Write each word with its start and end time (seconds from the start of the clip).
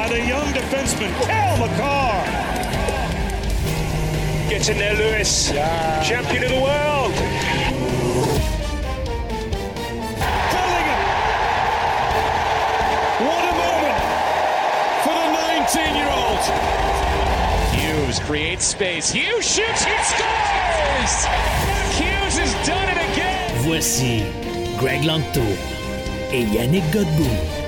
By 0.00 0.08
the 0.08 0.26
young 0.26 0.46
defenseman 0.54 1.12
Cal 1.26 1.58
McCarr. 1.58 2.24
Gets 4.48 4.70
in 4.70 4.78
there, 4.78 4.94
Lewis. 4.94 5.50
Champion 6.08 6.44
of 6.44 6.48
the 6.48 6.60
world. 6.68 7.12
Bellingham. 10.52 11.02
What 13.26 13.42
a 13.44 13.54
moment 13.64 13.98
for 15.04 15.16
the 15.20 15.28
19-year-old. 15.36 16.44
Hughes 17.76 18.18
creates 18.20 18.64
space. 18.64 19.10
Hughes 19.10 19.44
shoots. 19.44 19.84
He 19.84 19.96
scores. 20.12 21.14
Hughes 22.00 22.38
has 22.38 22.52
done 22.66 22.88
it 22.88 23.00
again. 23.12 23.54
Voici 23.64 24.24
Greg 24.78 25.02
Lanto 25.02 25.44
et 26.32 26.46
Yannick 26.54 26.90
Godbout. 26.90 27.59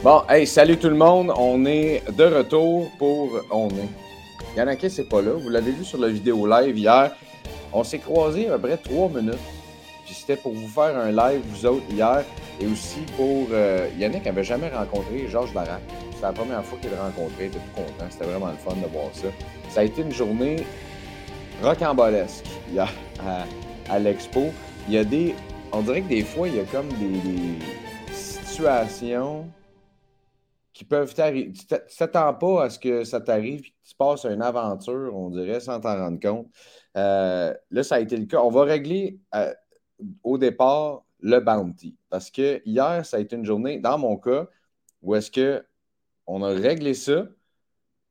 Bon, 0.00 0.22
hey, 0.28 0.46
salut 0.46 0.76
tout 0.76 0.88
le 0.88 0.94
monde. 0.94 1.32
On 1.36 1.66
est 1.66 2.04
de 2.16 2.24
retour 2.24 2.88
pour. 2.98 3.30
On 3.50 3.68
est. 3.68 4.56
Yannick, 4.56 4.88
c'est 4.88 5.08
pas 5.08 5.20
là. 5.20 5.32
Vous 5.32 5.48
l'avez 5.48 5.72
vu 5.72 5.84
sur 5.84 5.98
la 5.98 6.06
vidéo 6.08 6.46
live 6.46 6.78
hier. 6.78 7.10
On 7.72 7.82
s'est 7.82 7.98
croisés 7.98 8.46
à 8.48 8.52
peu 8.52 8.68
près 8.68 8.76
trois 8.76 9.08
minutes. 9.08 9.40
Puis 10.04 10.14
c'était 10.14 10.36
pour 10.36 10.52
vous 10.52 10.68
faire 10.68 10.96
un 10.96 11.10
live, 11.10 11.40
vous 11.46 11.66
autres, 11.66 11.82
hier. 11.90 12.22
Et 12.60 12.66
aussi 12.66 13.00
pour. 13.16 13.48
euh, 13.50 13.88
Yannick 13.98 14.24
n'avait 14.24 14.44
jamais 14.44 14.68
rencontré 14.68 15.26
Georges 15.28 15.52
Barak. 15.52 15.80
C'est 16.14 16.22
la 16.22 16.32
première 16.32 16.64
fois 16.64 16.78
qu'il 16.80 16.92
l'a 16.92 17.02
rencontré. 17.02 17.34
Il 17.40 17.46
était 17.46 17.58
tout 17.58 17.74
content. 17.82 18.06
C'était 18.08 18.24
vraiment 18.26 18.48
le 18.52 18.56
fun 18.56 18.76
de 18.76 18.86
voir 18.92 19.08
ça. 19.12 19.26
Ça 19.68 19.80
a 19.80 19.82
été 19.82 20.02
une 20.02 20.12
journée 20.12 20.64
rocambolesque 21.60 22.44
hier 22.72 22.88
à, 23.26 23.92
à 23.92 23.98
l'expo. 23.98 24.44
Il 24.86 24.94
y 24.94 24.98
a 24.98 25.02
des. 25.02 25.34
On 25.72 25.80
dirait 25.80 26.02
que 26.02 26.08
des 26.08 26.22
fois, 26.22 26.46
il 26.46 26.54
y 26.54 26.60
a 26.60 26.64
comme 26.64 26.88
des 26.88 28.14
situations 28.14 29.46
qui 30.78 30.84
peuvent 30.84 31.12
t'arriver. 31.12 31.52
Tu 31.52 31.66
t'a- 31.66 31.80
tu 31.80 31.96
t'attends 31.96 32.32
pas 32.34 32.64
à 32.64 32.70
ce 32.70 32.78
que 32.78 33.02
ça 33.02 33.20
t'arrive 33.20 33.62
et 33.66 33.70
que 33.70 33.88
tu 33.88 33.96
passes 33.96 34.24
une 34.24 34.42
aventure, 34.42 35.12
on 35.12 35.28
dirait, 35.30 35.58
sans 35.58 35.80
t'en 35.80 35.96
rendre 35.96 36.20
compte. 36.20 36.46
Euh, 36.96 37.52
là, 37.72 37.82
ça 37.82 37.96
a 37.96 38.00
été 38.00 38.16
le 38.16 38.26
cas. 38.26 38.38
On 38.42 38.50
va 38.50 38.62
régler 38.62 39.18
euh, 39.34 39.52
au 40.22 40.38
départ 40.38 41.04
le 41.18 41.40
bounty. 41.40 41.96
Parce 42.10 42.30
que 42.30 42.62
hier, 42.64 43.04
ça 43.04 43.16
a 43.16 43.20
été 43.20 43.34
une 43.34 43.44
journée, 43.44 43.80
dans 43.80 43.98
mon 43.98 44.16
cas, 44.18 44.46
où 45.02 45.16
est-ce 45.16 45.32
que 45.32 45.64
on 46.28 46.44
a 46.44 46.50
réglé 46.50 46.94
ça, 46.94 47.26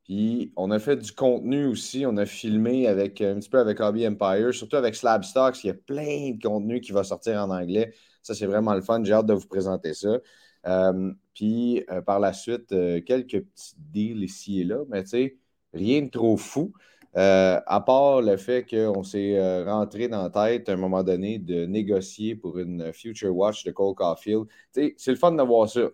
puis 0.04 0.52
on 0.56 0.70
a 0.70 0.78
fait 0.78 0.96
du 0.96 1.12
contenu 1.12 1.64
aussi. 1.66 2.04
On 2.04 2.18
a 2.18 2.26
filmé 2.26 2.86
avec 2.86 3.22
un 3.22 3.36
petit 3.36 3.48
peu 3.48 3.60
avec 3.60 3.80
Hobby 3.80 4.06
Empire, 4.06 4.52
surtout 4.52 4.76
avec 4.76 4.94
Slab 4.94 5.24
Stocks. 5.24 5.64
Il 5.64 5.68
y 5.68 5.70
a 5.70 5.74
plein 5.74 6.32
de 6.32 6.42
contenu 6.42 6.82
qui 6.82 6.92
va 6.92 7.02
sortir 7.02 7.42
en 7.42 7.50
anglais. 7.50 7.94
Ça, 8.22 8.34
c'est 8.34 8.46
vraiment 8.46 8.74
le 8.74 8.82
fun. 8.82 9.02
J'ai 9.04 9.14
hâte 9.14 9.26
de 9.26 9.32
vous 9.32 9.48
présenter 9.48 9.94
ça. 9.94 10.18
Euh, 10.66 11.12
puis 11.34 11.84
euh, 11.90 12.00
par 12.02 12.20
la 12.20 12.32
suite, 12.32 12.72
euh, 12.72 13.00
quelques 13.00 13.42
petits 13.42 13.74
deals 13.76 14.22
ici 14.24 14.60
et 14.60 14.64
là, 14.64 14.78
mais 14.88 15.02
tu 15.04 15.10
sais, 15.10 15.36
rien 15.72 16.02
de 16.02 16.10
trop 16.10 16.36
fou. 16.36 16.72
À 17.14 17.82
part 17.84 18.22
le 18.22 18.36
fait 18.36 18.64
qu'on 18.64 19.02
s'est 19.02 19.64
rentré 19.64 20.06
dans 20.06 20.22
la 20.22 20.30
tête 20.30 20.68
à 20.68 20.72
un 20.74 20.76
moment 20.76 21.02
donné 21.02 21.38
de 21.40 21.66
négocier 21.66 22.36
pour 22.36 22.58
une 22.58 22.92
Future 22.92 23.34
Watch 23.34 23.64
de 23.64 23.72
Cole 23.72 23.94
Caulfield. 23.96 24.44
C'est 24.72 24.94
le 25.08 25.16
fun 25.16 25.32
de 25.32 25.42
voir 25.42 25.68
ça. 25.68 25.80
Je 25.80 25.86
ne 25.86 25.90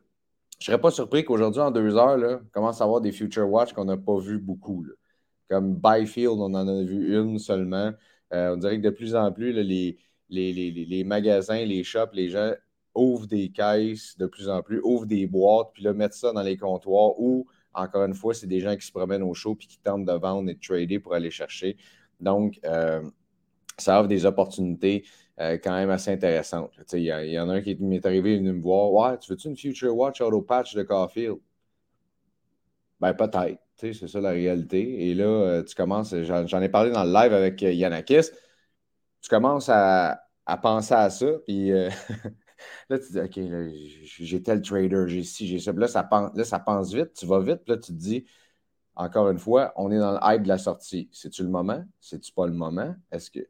serais 0.61 0.81
pas 0.81 0.91
surpris 0.91 1.25
qu'aujourd'hui, 1.25 1.63
en 1.63 1.71
deux 1.71 1.97
heures, 1.97 2.19
là, 2.19 2.41
on 2.43 2.49
commence 2.53 2.81
à 2.81 2.85
avoir 2.85 3.01
des 3.01 3.11
Future 3.13 3.49
Watch 3.49 3.73
qu'on 3.73 3.87
n'a 3.87 3.97
pas 3.97 4.19
vu 4.19 4.39
beaucoup. 4.39 4.85
Comme 5.49 5.77
Byfield, 5.77 6.35
on 6.39 6.53
en 6.55 6.69
a 6.69 6.83
vu 6.83 7.17
une 7.19 7.39
seulement. 7.39 7.93
On 8.31 8.57
dirait 8.57 8.77
que 8.77 8.83
de 8.83 8.91
plus 8.91 9.15
en 9.15 9.33
plus, 9.33 9.53
les, 9.53 9.97
les- 10.29 10.53
les- 10.53 10.71
les 10.73 11.05
magasins, 11.05 11.65
les 11.65 11.85
shops, 11.85 12.13
les 12.13 12.29
gens 12.29 12.53
ouvrent 12.95 13.27
des 13.27 13.51
caisses 13.51 14.17
de 14.19 14.27
plus 14.27 14.49
en 14.49 14.63
plus, 14.63 14.81
ouvrent 14.83 15.07
des 15.07 15.27
boîtes, 15.27 15.71
puis 15.75 15.83
là, 15.83 15.93
mettent 15.93 16.15
ça 16.15 16.33
dans 16.33 16.43
les 16.43 16.57
comptoirs 16.57 17.19
ou, 17.21 17.47
encore 17.75 18.05
une 18.05 18.15
fois, 18.15 18.35
c'est 18.35 18.47
des 18.47 18.61
gens 18.61 18.77
qui 18.77 18.87
se 18.87 18.93
promènent 18.93 19.23
au 19.23 19.35
show 19.35 19.55
puis 19.55 19.67
qui 19.67 19.79
tentent 19.79 20.05
de 20.05 20.13
vendre 20.13 20.49
et 20.51 20.55
de 20.55 20.61
trader 20.61 21.01
pour 21.01 21.15
aller 21.15 21.31
chercher. 21.31 21.77
Donc, 22.21 22.61
euh, 22.65 23.03
ça 23.79 23.99
offre 23.99 24.09
des 24.09 24.25
opportunités 24.27 25.05
euh, 25.41 25.59
quand 25.63 25.73
même 25.73 25.91
assez 25.91 26.13
intéressantes. 26.13 26.71
Il 26.93 27.01
y, 27.01 27.39
en 27.39 27.49
a 27.49 27.55
un 27.55 27.63
qui 27.63 27.75
m'est 27.77 28.07
arrivé, 28.07 28.35
est 28.35 28.39
venu 28.39 28.53
me 28.53 28.63
voir 28.63 28.93
Ouais, 28.93 29.19
tu 29.19 29.31
veux-tu 29.31 29.49
une 29.49 29.57
Future 29.57 29.97
Watch 29.97 30.21
Auto 30.21 30.43
Patch 30.43 30.75
de 30.75 30.83
Caulfield 30.85 31.39
Ben, 33.01 33.15
peut-être. 33.15 33.59
C'est 33.77 33.93
ça 33.93 34.21
la 34.21 34.31
réalité. 34.31 35.09
Et 35.09 35.15
là, 35.15 35.25
euh, 35.25 35.63
tu 35.65 35.75
commences, 35.75 36.15
j'en 36.23 36.63
ai 36.63 36.69
parlé 36.69 36.93
dans 36.93 37.03
le 37.03 37.13
live 37.13 37.33
avec 37.33 37.61
Yanakis, 37.61 38.31
tu 39.21 39.29
commences 39.29 39.69
à, 39.69 40.21
penser 40.63 40.95
à 40.95 41.11
ça, 41.11 41.27
puis 41.45 41.73
là, 42.89 42.99
tu 42.99 43.13
dis, 43.13 43.21
OK, 43.21 43.41
j'ai 44.05 44.43
tel 44.43 44.63
trader, 44.63 45.05
j'ai 45.09 45.23
ci, 45.23 45.47
j'ai 45.47 45.59
ça. 45.59 45.73
Là, 45.73 45.89
ça 45.89 46.03
pense, 46.03 46.37
là, 46.37 46.45
ça 46.45 46.59
pense 46.59 46.93
vite, 46.93 47.13
tu 47.15 47.27
vas 47.27 47.41
vite, 47.41 47.63
puis 47.65 47.75
là, 47.75 47.77
tu 47.79 47.93
te 47.93 47.99
dis, 47.99 48.25
encore 48.97 49.31
une 49.31 49.39
fois, 49.39 49.73
on 49.77 49.91
est 49.91 49.99
dans 49.99 50.13
le 50.13 50.19
hype 50.23 50.43
de 50.43 50.49
la 50.49 50.59
sortie. 50.59 51.09
C'est-tu 51.13 51.43
le 51.43 51.49
moment? 51.49 51.85
C'est-tu 52.01 52.33
pas 52.33 52.47
le 52.47 52.53
moment? 52.53 52.95
Est-ce 53.11 53.31
que. 53.31 53.41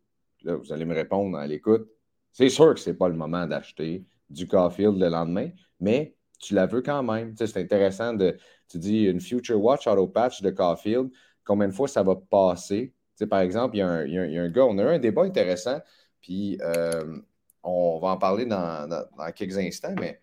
Là, 0.43 0.57
vous 0.57 0.73
allez 0.73 0.85
me 0.85 0.95
répondre 0.95 1.37
à 1.39 1.47
l'écoute. 1.47 1.89
C'est 2.33 2.49
sûr 2.49 2.75
que 2.75 2.81
c'est 2.81 2.95
pas 2.95 3.09
le 3.09 3.15
moment 3.15 3.47
d'acheter 3.47 4.05
du 4.31 4.47
Caulfield 4.47 4.99
le 4.99 5.09
lendemain, 5.09 5.51
mais 5.81 6.17
tu 6.39 6.55
la 6.55 6.67
veux 6.67 6.83
quand 6.83 7.03
même. 7.03 7.35
Tu 7.35 7.47
c'est 7.47 7.61
intéressant 7.61 8.15
de. 8.15 8.37
Tu 8.69 8.79
dis 8.79 9.05
une 9.05 9.21
Future 9.21 9.63
Watch 9.63 9.87
Auto 9.87 10.07
Patch 10.07 10.43
de 10.43 10.51
Caulfield, 10.51 11.11
combien 11.45 11.69
de 11.69 11.73
fois 11.73 11.89
ça 11.89 12.03
va 12.03 12.17
passer? 12.17 12.93
Tu 12.93 12.95
sais, 13.17 13.27
par 13.27 13.41
exemple, 13.41 13.77
il 13.77 13.79
y, 13.81 13.83
a 13.83 13.89
un, 13.89 14.07
y 14.07 14.13
y 14.13 14.39
a 14.39 14.43
un 14.43 14.51
gars, 14.51 14.65
on 14.65 14.79
a 14.79 14.83
eu 14.83 14.95
un 14.97 14.99
débat 14.99 15.23
intéressant, 15.23 15.81
puis 16.21 16.59
euh, 16.63 17.19
on 17.65 17.99
va 17.99 18.09
en 18.09 18.17
parler 18.17 18.47
dans, 18.47 18.89
quelques 19.35 19.59
instants, 19.59 19.95
mais 19.99 20.21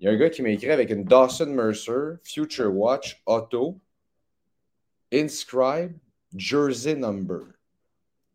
il 0.00 0.06
y 0.06 0.08
a 0.08 0.12
un 0.12 0.16
gars 0.16 0.30
qui 0.30 0.42
m'a 0.42 0.50
écrit 0.50 0.70
avec 0.70 0.90
une 0.90 1.04
Dawson 1.04 1.46
Mercer 1.46 2.16
Future 2.22 2.74
Watch 2.74 3.22
Auto 3.26 3.80
Inscribe 5.12 5.92
Jersey 6.34 6.96
Number. 6.96 7.54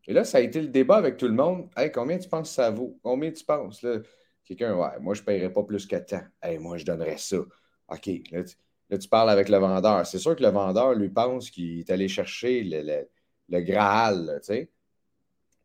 Et 0.06 0.12
là, 0.12 0.24
ça 0.24 0.38
a 0.38 0.40
été 0.40 0.60
le 0.60 0.68
débat 0.68 0.96
avec 0.96 1.16
tout 1.16 1.28
le 1.28 1.34
monde. 1.34 1.68
Hey, 1.76 1.92
combien 1.92 2.18
tu 2.18 2.28
penses 2.28 2.48
que 2.48 2.54
ça 2.54 2.70
vaut? 2.70 2.98
Combien 3.02 3.30
tu 3.30 3.44
penses? 3.44 3.84
Quelqu'un, 4.44 4.74
ouais, 4.74 4.98
moi, 5.00 5.14
je 5.14 5.20
ne 5.20 5.26
paierais 5.26 5.52
pas 5.52 5.62
plus 5.62 5.86
que 5.86 5.96
tant. 5.96 6.22
Hey, 6.42 6.58
moi, 6.58 6.78
je 6.78 6.84
donnerais 6.84 7.18
ça. 7.18 7.36
OK, 7.36 8.06
là 8.32 8.42
tu, 8.42 8.56
là, 8.88 8.98
tu 8.98 9.08
parles 9.08 9.30
avec 9.30 9.48
le 9.48 9.58
vendeur. 9.58 10.06
C'est 10.06 10.18
sûr 10.18 10.34
que 10.34 10.42
le 10.42 10.48
vendeur, 10.48 10.94
lui, 10.94 11.10
pense 11.10 11.50
qu'il 11.50 11.80
est 11.80 11.90
allé 11.90 12.08
chercher 12.08 12.62
le, 12.64 12.82
le- 12.82 13.08
le 13.50 13.60
Graal, 13.60 14.40
tu 14.42 14.46
sais. 14.46 14.70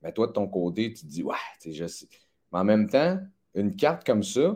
Mais 0.01 0.11
toi, 0.11 0.27
de 0.27 0.33
ton 0.33 0.47
côté, 0.47 0.93
tu 0.93 1.01
te 1.01 1.07
dis, 1.07 1.23
ouais, 1.23 1.35
je 1.65 1.87
sais. 1.87 2.07
En 2.55 2.63
même 2.63 2.89
temps, 2.89 3.19
une 3.53 3.75
carte 3.75 4.05
comme 4.05 4.23
ça, 4.23 4.55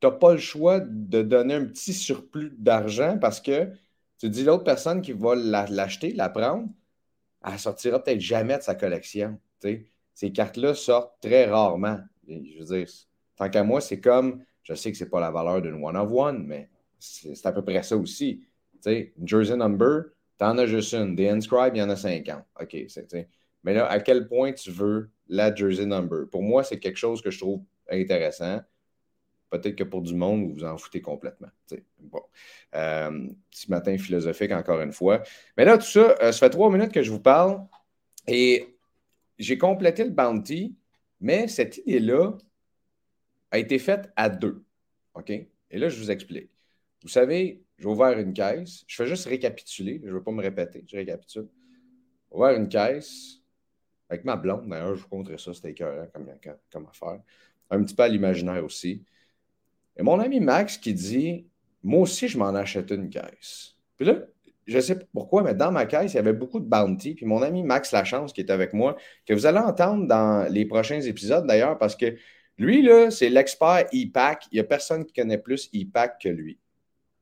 tu 0.00 0.06
n'as 0.06 0.12
pas 0.12 0.32
le 0.32 0.38
choix 0.38 0.80
de 0.80 1.22
donner 1.22 1.54
un 1.54 1.64
petit 1.66 1.94
surplus 1.94 2.54
d'argent 2.58 3.18
parce 3.20 3.40
que 3.40 3.70
tu 4.18 4.28
dis 4.30 4.44
l'autre 4.44 4.64
personne 4.64 5.02
qui 5.02 5.12
va 5.12 5.34
la- 5.34 5.66
l'acheter, 5.66 6.12
la 6.12 6.28
prendre, 6.28 6.68
elle 7.44 7.58
sortira 7.58 8.02
peut-être 8.02 8.20
jamais 8.20 8.58
de 8.58 8.62
sa 8.62 8.74
collection. 8.74 9.38
tu 9.60 9.68
sais. 9.68 9.86
Ces 10.14 10.32
cartes-là 10.32 10.74
sortent 10.74 11.20
très 11.20 11.46
rarement. 11.46 11.98
Je 12.26 12.64
veux 12.64 12.84
tant 13.36 13.50
qu'à 13.50 13.62
moi, 13.62 13.80
c'est 13.80 14.00
comme, 14.00 14.42
je 14.62 14.74
sais 14.74 14.90
que 14.90 14.98
c'est 14.98 15.10
pas 15.10 15.20
la 15.20 15.30
valeur 15.30 15.60
d'une 15.62 15.82
one-of-one, 15.82 16.44
mais 16.46 16.70
c'est 16.98 17.46
à 17.46 17.52
peu 17.52 17.62
près 17.62 17.82
ça 17.82 17.96
aussi. 17.96 18.40
Tu 18.72 18.78
sais, 18.80 19.12
une 19.18 19.28
jersey 19.28 19.56
number, 19.56 20.04
t'en 20.38 20.56
as 20.58 20.66
juste 20.66 20.94
une. 20.94 21.14
Des 21.14 21.28
inscribed, 21.28 21.76
il 21.76 21.80
y 21.80 21.82
en 21.82 21.90
a 21.90 21.96
50. 21.96 22.44
OK, 22.60 22.76
c'est, 22.88 23.06
tu. 23.06 23.26
Mais 23.66 23.74
là, 23.74 23.86
à 23.86 23.98
quel 23.98 24.28
point 24.28 24.52
tu 24.52 24.70
veux 24.70 25.10
la 25.28 25.52
jersey 25.52 25.86
number? 25.86 26.28
Pour 26.30 26.42
moi, 26.42 26.62
c'est 26.62 26.78
quelque 26.78 26.98
chose 26.98 27.20
que 27.20 27.32
je 27.32 27.40
trouve 27.40 27.64
intéressant. 27.90 28.60
Peut-être 29.50 29.74
que 29.74 29.82
pour 29.82 30.02
du 30.02 30.14
monde, 30.14 30.44
vous 30.44 30.54
vous 30.54 30.64
en 30.64 30.78
foutez 30.78 31.00
complètement. 31.00 31.48
Bon. 31.98 32.22
Euh, 32.76 33.28
petit 33.50 33.68
matin 33.68 33.98
philosophique, 33.98 34.52
encore 34.52 34.80
une 34.82 34.92
fois. 34.92 35.20
Mais 35.56 35.64
là, 35.64 35.78
tout 35.78 35.86
ça, 35.86 36.16
euh, 36.22 36.30
ça 36.30 36.38
fait 36.38 36.50
trois 36.50 36.70
minutes 36.70 36.92
que 36.92 37.02
je 37.02 37.10
vous 37.10 37.20
parle 37.20 37.66
et 38.28 38.76
j'ai 39.36 39.58
complété 39.58 40.04
le 40.04 40.10
bounty, 40.10 40.76
mais 41.20 41.48
cette 41.48 41.78
idée-là 41.78 42.38
a 43.50 43.58
été 43.58 43.80
faite 43.80 44.12
à 44.14 44.28
deux. 44.28 44.62
OK? 45.14 45.30
Et 45.30 45.78
là, 45.78 45.88
je 45.88 45.98
vous 45.98 46.12
explique. 46.12 46.50
Vous 47.02 47.08
savez, 47.08 47.64
j'ai 47.78 47.86
ouvert 47.86 48.16
une 48.16 48.32
caisse. 48.32 48.84
Je 48.86 48.94
fais 48.94 49.08
juste 49.08 49.26
récapituler. 49.26 50.00
Je 50.04 50.08
ne 50.08 50.14
veux 50.14 50.22
pas 50.22 50.30
me 50.30 50.42
répéter. 50.42 50.84
Je 50.86 50.96
récapitule. 50.96 51.48
Ouvert 52.30 52.54
une 52.54 52.68
caisse 52.68 53.42
avec 54.08 54.24
ma 54.24 54.36
blonde. 54.36 54.68
D'ailleurs, 54.68 54.96
je 54.96 55.02
vous 55.02 55.16
montrerai 55.16 55.38
ça. 55.38 55.52
C'était 55.54 55.70
écœurant 55.70 56.06
comme, 56.12 56.26
comme 56.72 56.86
affaire. 56.86 57.20
Un 57.70 57.82
petit 57.82 57.94
peu 57.94 58.02
à 58.02 58.08
l'imaginaire 58.08 58.64
aussi. 58.64 59.04
Et 59.96 60.02
mon 60.02 60.20
ami 60.20 60.40
Max 60.40 60.78
qui 60.78 60.94
dit 60.94 61.46
Moi 61.82 62.00
aussi, 62.00 62.28
je 62.28 62.38
m'en 62.38 62.54
achète 62.54 62.90
une 62.90 63.08
caisse. 63.08 63.74
Puis 63.96 64.06
là, 64.06 64.18
je 64.66 64.76
ne 64.76 64.80
sais 64.80 64.98
pas 64.98 65.06
pourquoi, 65.12 65.42
mais 65.42 65.54
dans 65.54 65.70
ma 65.70 65.86
caisse, 65.86 66.12
il 66.12 66.16
y 66.16 66.18
avait 66.18 66.32
beaucoup 66.32 66.60
de 66.60 66.66
bounty. 66.66 67.14
Puis 67.14 67.26
mon 67.26 67.42
ami 67.42 67.62
Max 67.62 67.92
Lachance, 67.92 68.32
qui 68.32 68.40
est 68.40 68.50
avec 68.50 68.72
moi, 68.72 68.96
que 69.24 69.32
vous 69.32 69.46
allez 69.46 69.58
entendre 69.58 70.06
dans 70.06 70.50
les 70.52 70.66
prochains 70.66 71.00
épisodes 71.00 71.46
d'ailleurs, 71.46 71.78
parce 71.78 71.96
que 71.96 72.16
lui, 72.58 72.82
là, 72.82 73.10
c'est 73.10 73.28
l'expert 73.28 73.86
e-pack. 73.92 74.46
Il 74.50 74.56
n'y 74.56 74.60
a 74.60 74.64
personne 74.64 75.04
qui 75.04 75.12
connaît 75.12 75.38
plus 75.38 75.68
e-pack 75.74 76.20
que 76.22 76.28
lui. 76.28 76.58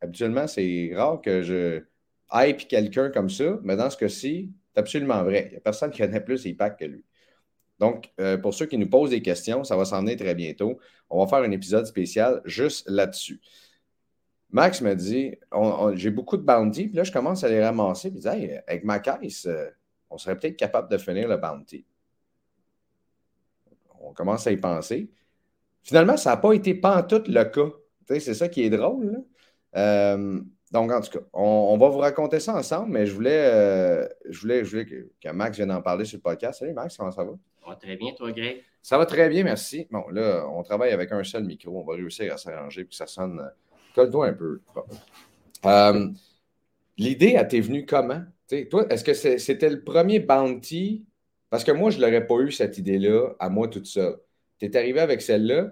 Habituellement, 0.00 0.46
c'est 0.46 0.92
rare 0.94 1.20
que 1.20 1.42
je 1.42 1.82
hype 2.32 2.68
quelqu'un 2.68 3.10
comme 3.10 3.30
ça, 3.30 3.58
mais 3.62 3.76
dans 3.76 3.90
ce 3.90 3.96
cas-ci, 3.96 4.50
c'est 4.74 4.80
absolument 4.80 5.22
vrai. 5.22 5.46
Il 5.46 5.50
n'y 5.52 5.56
a 5.56 5.60
personne 5.60 5.90
qui 5.90 5.98
connaît 5.98 6.20
plus 6.20 6.46
e-pack 6.46 6.78
que 6.78 6.84
lui. 6.84 7.04
Donc, 7.78 8.12
euh, 8.20 8.36
pour 8.36 8.54
ceux 8.54 8.66
qui 8.66 8.78
nous 8.78 8.88
posent 8.88 9.10
des 9.10 9.22
questions, 9.22 9.64
ça 9.64 9.76
va 9.76 9.84
s'en 9.84 10.00
venir 10.00 10.16
très 10.16 10.34
bientôt. 10.34 10.78
On 11.10 11.24
va 11.24 11.28
faire 11.28 11.46
un 11.46 11.50
épisode 11.50 11.86
spécial 11.86 12.40
juste 12.44 12.88
là-dessus. 12.88 13.40
Max 14.50 14.80
me 14.80 14.94
dit 14.94 15.34
j'ai 15.94 16.10
beaucoup 16.10 16.36
de 16.36 16.42
bounty, 16.42 16.88
puis 16.88 16.96
là, 16.96 17.04
je 17.04 17.12
commence 17.12 17.42
à 17.42 17.48
les 17.48 17.62
ramasser, 17.62 18.10
puis 18.10 18.20
il 18.20 18.22
dit 18.22 18.52
avec 18.66 18.84
ma 18.84 19.00
caisse, 19.00 19.46
euh, 19.46 19.68
on 20.10 20.18
serait 20.18 20.38
peut-être 20.38 20.56
capable 20.56 20.88
de 20.90 20.98
finir 20.98 21.28
le 21.28 21.36
bounty. 21.36 21.84
On 24.00 24.12
commence 24.12 24.46
à 24.46 24.52
y 24.52 24.56
penser. 24.56 25.10
Finalement, 25.82 26.16
ça 26.16 26.30
n'a 26.30 26.36
pas 26.36 26.52
été 26.52 26.74
pantoute 26.74 27.28
le 27.28 27.44
cas. 27.44 27.70
C'est 28.06 28.34
ça 28.34 28.48
qui 28.48 28.62
est 28.62 28.70
drôle. 28.70 29.24
Euh, 29.76 30.40
donc, 30.74 30.90
en 30.90 31.00
tout 31.00 31.18
cas, 31.18 31.24
on, 31.32 31.78
va 31.78 31.88
vous 31.88 31.98
raconter 31.98 32.40
ça 32.40 32.56
ensemble, 32.56 32.90
mais 32.90 33.06
je 33.06 33.14
voulais, 33.14 33.44
euh, 33.44 34.08
je 34.28 34.40
voulais, 34.40 34.64
je 34.64 34.70
voulais 34.70 34.84
que, 34.84 35.30
Max 35.30 35.56
vienne 35.56 35.70
en 35.70 35.80
parler 35.80 36.04
sur 36.04 36.16
le 36.16 36.22
podcast. 36.22 36.58
Salut 36.58 36.72
Max, 36.72 36.96
comment 36.96 37.12
ça 37.12 37.22
va? 37.22 37.30
Ça 37.62 37.70
va 37.70 37.76
très 37.76 37.94
bien, 37.94 38.12
toi, 38.12 38.32
Greg? 38.32 38.60
Ça 38.82 38.98
va 38.98 39.06
très 39.06 39.28
bien, 39.28 39.44
merci. 39.44 39.86
Bon, 39.92 40.02
là, 40.10 40.44
on 40.48 40.64
travaille 40.64 40.90
avec 40.90 41.12
un 41.12 41.22
seul 41.22 41.44
micro. 41.44 41.70
On 41.78 41.84
va 41.84 41.94
réussir 41.94 42.34
à 42.34 42.38
s'arranger 42.38 42.82
pour 42.82 42.90
que 42.90 42.96
ça 42.96 43.06
sonne 43.06 43.40
Colle-toi 43.94 44.26
un 44.26 44.32
peu. 44.32 44.60
Euh, 45.64 46.08
l'idée, 46.98 47.36
a 47.36 47.44
t'est 47.44 47.60
venue 47.60 47.86
comment? 47.86 48.22
toi, 48.68 48.84
est-ce 48.90 49.04
que 49.04 49.14
c'était 49.14 49.70
le 49.70 49.84
premier 49.84 50.18
bounty? 50.18 51.06
Parce 51.50 51.62
que 51.62 51.70
moi, 51.70 51.90
je 51.90 51.98
ne 51.98 52.02
l'aurais 52.02 52.26
pas 52.26 52.40
eu, 52.40 52.50
cette 52.50 52.78
idée-là, 52.78 53.28
à 53.38 53.48
moi 53.48 53.68
toute 53.68 53.86
seule. 53.86 54.16
Tu 54.58 54.66
es 54.66 54.76
arrivé 54.76 54.98
avec 54.98 55.22
celle-là. 55.22 55.70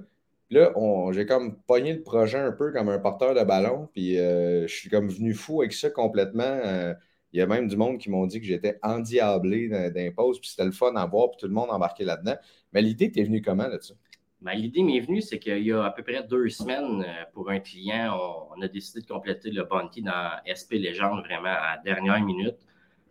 Là, 0.53 0.71
j'ai 1.13 1.25
comme 1.25 1.57
pogné 1.63 1.95
le 1.95 2.03
projet 2.03 2.39
un 2.39 2.53
peu 2.53 2.73
comme 2.73 2.91
un 2.91 2.99
porteur 2.99 3.35
de 3.35 3.43
ballon. 3.43 3.89
Puis 3.95 4.19
euh, 4.19 4.67
je 4.67 4.75
suis 4.75 4.91
comme 4.91 5.09
venu 5.09 5.33
fou 5.33 5.63
avec 5.63 5.73
ça 5.73 5.89
complètement. 5.89 6.43
Euh, 6.43 6.93
il 7.33 7.39
y 7.39 7.41
a 7.41 7.47
même 7.47 7.69
du 7.69 7.77
monde 7.77 7.97
qui 7.97 8.11
m'ont 8.11 8.27
dit 8.27 8.39
que 8.39 8.47
j'étais 8.47 8.79
endiablé 8.83 9.69
d'impôts. 9.91 10.33
Puis 10.33 10.51
c'était 10.51 10.67
le 10.67 10.73
fun 10.73 10.95
à 10.95 11.07
voir. 11.07 11.31
Puis 11.31 11.39
tout 11.41 11.47
le 11.47 11.55
monde 11.55 11.71
embarqué 11.71 12.05
là-dedans. 12.05 12.37
Mais 12.75 12.83
l'idée, 12.83 13.11
t'es 13.11 13.23
venue 13.23 13.41
comment 13.41 13.67
là-dessus? 13.67 13.95
Ben, 14.43 14.53
l'idée 14.53 14.83
m'est 14.83 15.01
venue, 15.01 15.23
c'est 15.23 15.39
qu'il 15.39 15.63
y 15.63 15.73
a 15.73 15.85
à 15.85 15.91
peu 15.91 16.03
près 16.03 16.23
deux 16.25 16.49
semaines, 16.51 17.03
euh, 17.03 17.25
pour 17.33 17.49
un 17.49 17.61
client, 17.61 18.19
on, 18.55 18.61
a 18.61 18.69
décidé 18.69 19.01
de 19.01 19.07
compléter 19.07 19.53
le 19.53 19.63
bounty 19.63 20.03
dans 20.03 20.33
SP 20.45 20.83
Légende 20.83 21.21
vraiment 21.25 21.49
à 21.49 21.79
dernière 21.83 22.21
minute. 22.21 22.57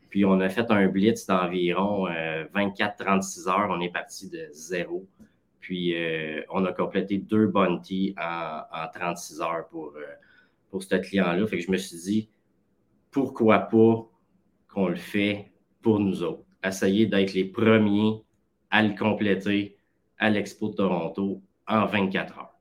Puis 0.09 0.25
on 0.25 0.39
a 0.41 0.49
fait 0.49 0.69
un 0.69 0.87
blitz 0.89 1.25
d'environ 1.25 2.07
24-36 2.53 3.47
euh, 3.47 3.49
heures. 3.49 3.67
On 3.71 3.79
est 3.79 3.91
parti 3.91 4.29
de 4.29 4.49
zéro. 4.51 5.07
Puis 5.71 5.95
euh, 5.95 6.41
on 6.49 6.65
a 6.65 6.73
complété 6.73 7.17
deux 7.17 7.47
bounty 7.47 8.13
en, 8.19 8.87
36 8.93 9.39
heures 9.39 9.69
pour, 9.69 9.93
pour 10.69 10.83
ce 10.83 10.95
client-là. 10.95 11.47
Fait 11.47 11.59
que 11.59 11.63
je 11.63 11.71
me 11.71 11.77
suis 11.77 11.97
dit, 11.97 12.29
pourquoi 13.09 13.59
pas 13.59 14.05
qu'on 14.67 14.89
le 14.89 14.97
fait 14.97 15.49
pour 15.81 16.01
nous 16.01 16.23
autres? 16.23 16.43
Essayer 16.61 17.05
d'être 17.05 17.33
les 17.33 17.45
premiers 17.45 18.21
à 18.69 18.83
le 18.83 18.93
compléter 18.97 19.77
à 20.17 20.29
l'Expo 20.29 20.67
de 20.67 20.73
Toronto 20.73 21.41
en 21.65 21.85
24 21.85 22.37
heures. 22.37 22.59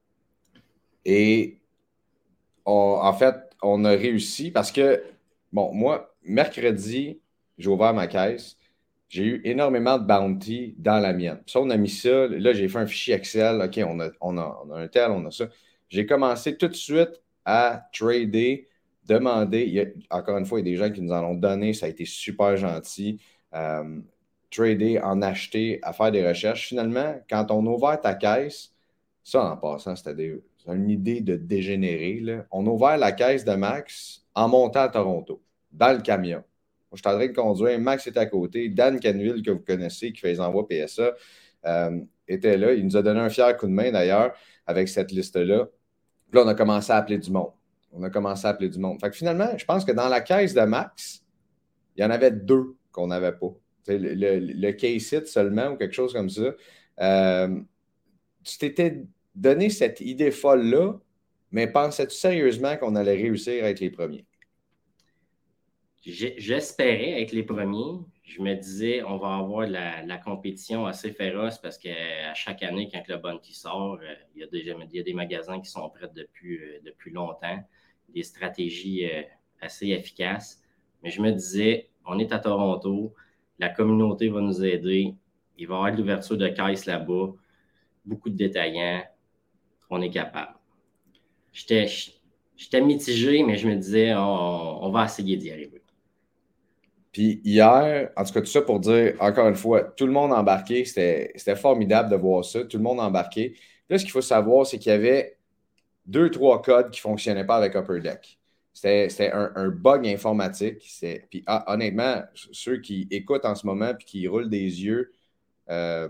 Et 1.05 1.59
en 2.65 3.13
fait, 3.13 3.35
on 3.61 3.85
a 3.87 3.91
réussi 3.91 4.53
parce 4.53 4.71
que, 4.71 5.03
bon, 5.53 5.75
moi, 5.75 6.15
mercredi, 6.23 7.19
j'ai 7.59 7.71
ouvert 7.71 7.93
ma 7.93 8.07
caisse. 8.07 8.57
J'ai 9.11 9.25
eu 9.25 9.41
énormément 9.45 9.99
de 9.99 10.05
bounty 10.05 10.77
dans 10.79 11.01
la 11.01 11.13
mienne. 11.13 11.43
Ça, 11.47 11.61
on 11.61 11.69
a 11.71 11.77
mis 11.77 11.91
ça. 11.91 12.29
Là, 12.29 12.53
j'ai 12.53 12.69
fait 12.69 12.79
un 12.79 12.87
fichier 12.87 13.15
Excel. 13.15 13.61
OK, 13.61 13.81
on 13.85 13.99
a, 13.99 14.11
on 14.21 14.39
a, 14.39 14.65
un 14.73 14.87
tel, 14.87 15.11
on 15.11 15.27
a 15.27 15.33
ça. 15.33 15.49
J'ai 15.89 16.07
commencé 16.07 16.57
tout 16.57 16.69
de 16.69 16.75
suite 16.75 17.21
à 17.45 17.89
trader, 17.93 18.69
demander. 19.05 19.95
encore 20.11 20.39
une 20.39 20.47
fois, 20.47 20.61
il 20.61 20.69
y 20.69 20.71
a 20.71 20.73
des 20.73 20.77
gens 20.79 20.93
qui 20.95 21.03
nous 21.03 21.13
en 21.13 21.25
ont 21.25 21.35
donné. 21.35 21.75
Ça 21.75 21.87
a 21.87 21.89
été 21.89 22.05
super 22.05 22.57
gentil. 22.57 23.21
Euh, 23.53 24.01
trader, 24.53 25.01
en 25.01 25.23
acheter, 25.23 25.81
à 25.83 25.93
faire 25.93 26.13
des 26.13 26.27
recherches. 26.27 26.69
Finalement, 26.69 27.21
quand 27.29 27.51
on 27.51 27.67
a 27.67 27.71
ouvert 27.71 28.01
ta 28.01 28.15
caisse, 28.15 28.73
ça 29.25 29.45
en 29.45 29.57
passant, 29.57 29.97
c'était 29.97 30.41
une 30.69 30.89
idée 30.89 31.21
de 31.21 31.35
dégénérer. 31.35 32.23
On 32.53 32.65
a 32.65 32.71
ouvert 32.71 32.97
la 32.97 33.11
caisse 33.11 33.45
de 33.45 33.55
Max 33.55 34.25
en 34.37 34.49
montant 34.49 34.83
à 34.83 34.89
Toronto, 34.89 35.43
dans 35.73 35.97
le 35.97 36.01
camion. 36.01 36.45
Je 36.93 37.01
suis 37.01 37.09
en 37.09 37.17
train 37.17 37.27
de 37.27 37.33
conduire, 37.33 37.79
Max 37.79 38.07
est 38.07 38.17
à 38.17 38.27
côté, 38.27 38.69
Dan 38.69 38.99
Canville, 38.99 39.43
que 39.43 39.51
vous 39.51 39.61
connaissez, 39.61 40.13
qui 40.13 40.21
fait 40.21 40.33
les 40.33 40.41
envois 40.41 40.67
PSA, 40.67 41.13
euh, 41.67 42.01
était 42.27 42.57
là. 42.57 42.73
Il 42.73 42.85
nous 42.85 42.97
a 42.97 43.03
donné 43.03 43.21
un 43.21 43.29
fier 43.29 43.57
coup 43.57 43.67
de 43.67 43.73
main 43.73 43.91
d'ailleurs 43.93 44.33
avec 44.67 44.89
cette 44.89 45.13
liste-là. 45.13 45.67
Puis 46.31 46.39
là, 46.39 46.45
on 46.45 46.49
a 46.49 46.55
commencé 46.55 46.93
à 46.93 46.97
appeler 46.97 47.19
du 47.19 47.31
monde. 47.31 47.53
On 47.93 48.03
a 48.03 48.11
commencé 48.11 48.47
à 48.47 48.51
appeler 48.51 48.69
du 48.69 48.79
monde. 48.79 49.01
Fait 49.01 49.11
que 49.11 49.17
finalement, 49.17 49.51
je 49.57 49.65
pense 49.65 49.85
que 49.85 49.93
dans 49.93 50.09
la 50.09 50.21
caisse 50.21 50.55
de 50.55 50.61
Max, 50.63 51.25
il 51.97 52.03
y 52.03 52.05
en 52.05 52.11
avait 52.11 52.31
deux 52.31 52.77
qu'on 52.93 53.09
n'avait 53.09 53.33
pas 53.33 53.53
le, 53.89 54.39
le, 54.39 54.73
case-it 54.73 55.27
seulement 55.27 55.71
ou 55.71 55.77
quelque 55.77 55.95
chose 55.95 56.13
comme 56.13 56.31
ça. 56.31 56.55
Euh, 57.01 57.61
tu 58.45 58.59
t'étais 58.59 59.03
donné 59.35 59.71
cette 59.71 60.01
idée 60.01 60.31
folle-là, 60.31 60.95
mais 61.51 61.67
pensais-tu 61.67 62.15
sérieusement 62.15 62.77
qu'on 62.77 62.95
allait 62.95 63.17
réussir 63.17 63.65
à 63.65 63.71
être 63.71 63.81
les 63.81 63.91
premiers? 63.91 64.25
J'espérais 66.03 67.23
être 67.23 67.33
les 67.33 67.43
premiers. 67.43 68.01
Je 68.23 68.41
me 68.41 68.55
disais, 68.55 69.03
on 69.03 69.19
va 69.19 69.37
avoir 69.37 69.67
la, 69.67 70.03
la 70.03 70.19
compétition 70.19 70.87
assez 70.87 71.13
féroce 71.13 71.59
parce 71.59 71.77
qu'à 71.77 72.33
chaque 72.35 72.63
année, 72.63 72.89
quand 72.91 73.07
le 73.09 73.17
Bounty 73.19 73.53
sort, 73.53 73.99
euh, 74.03 74.15
il 74.35 74.41
y, 74.41 74.45
a 74.45 74.47
des, 74.47 74.61
il 74.61 74.97
y, 74.97 75.01
a 75.01 75.03
des, 75.03 75.13
magasins 75.13 75.61
qui 75.61 75.69
sont 75.71 75.91
prêts 75.91 76.09
depuis, 76.15 76.57
euh, 76.59 76.81
depuis 76.85 77.11
longtemps, 77.11 77.63
des 78.09 78.23
stratégies 78.23 79.05
assez 79.61 79.89
efficaces. 79.89 80.63
Mais 81.03 81.11
je 81.11 81.21
me 81.21 81.33
disais, 81.33 81.91
on 82.07 82.19
est 82.19 82.33
à 82.33 82.39
Toronto, 82.39 83.15
la 83.59 83.69
communauté 83.69 84.29
va 84.29 84.41
nous 84.41 84.65
aider. 84.65 85.15
Il 85.59 85.67
va 85.69 85.75
y 85.75 85.79
avoir 85.79 85.93
l'ouverture 85.93 86.37
de 86.37 86.49
caisse 86.49 86.87
là-bas, 86.87 87.33
beaucoup 88.05 88.31
de 88.31 88.37
détaillants. 88.37 89.03
On 89.91 90.01
est 90.01 90.11
capable. 90.11 90.55
J'étais 91.53 92.81
mitigé, 92.81 93.43
mais 93.43 93.57
je 93.57 93.69
me 93.69 93.77
disais, 93.77 94.15
on, 94.15 94.91
va 94.91 95.05
essayer 95.05 95.37
d'y 95.37 95.51
arriver. 95.51 95.80
Puis 97.13 97.41
hier, 97.45 98.11
en 98.17 98.25
tout 98.25 98.33
cas, 98.33 98.41
tout 98.41 98.47
ça 98.47 98.63
pour 98.63 98.79
dire, 98.81 99.17
encore 99.21 99.49
une 99.49 99.57
fois, 99.57 99.83
tout 99.83 100.07
le 100.07 100.13
monde 100.13 100.33
embarqué. 100.33 100.85
C'était 100.85 101.57
formidable 101.57 102.11
de 102.11 102.17
voir 102.17 102.45
ça. 102.45 102.65
Tout 102.65 102.77
le 102.77 102.83
monde 102.83 103.01
embarqué. 103.01 103.57
Là, 103.89 103.99
ce 103.99 104.05
qu'il 104.05 104.13
faut 104.13 104.21
savoir, 104.21 104.67
c'est 104.67 104.79
qu'il 104.79 104.93
y 104.93 104.95
avait 104.95 105.39
deux, 106.07 106.31
trois 106.31 106.63
codes 106.63 106.91
qui 106.91 106.99
ne 106.99 107.03
fonctionnaient 107.03 107.47
pas 107.47 107.57
avec 107.57 107.75
Upper 107.75 108.01
Deck. 108.01 108.39
C'était 108.73 109.31
un, 109.33 109.69
bug 109.69 110.07
informatique. 110.07 110.89
Puis 111.29 111.43
ah, 111.47 111.65
honnêtement, 111.73 112.23
ceux 112.35 112.79
qui 112.79 113.09
écoutent 113.11 113.45
en 113.45 113.55
ce 113.55 113.67
moment 113.67 113.91
et 113.91 114.05
qui 114.05 114.27
roulent 114.29 114.49
des 114.49 114.85
yeux 114.85 115.13
euh, 115.69 116.09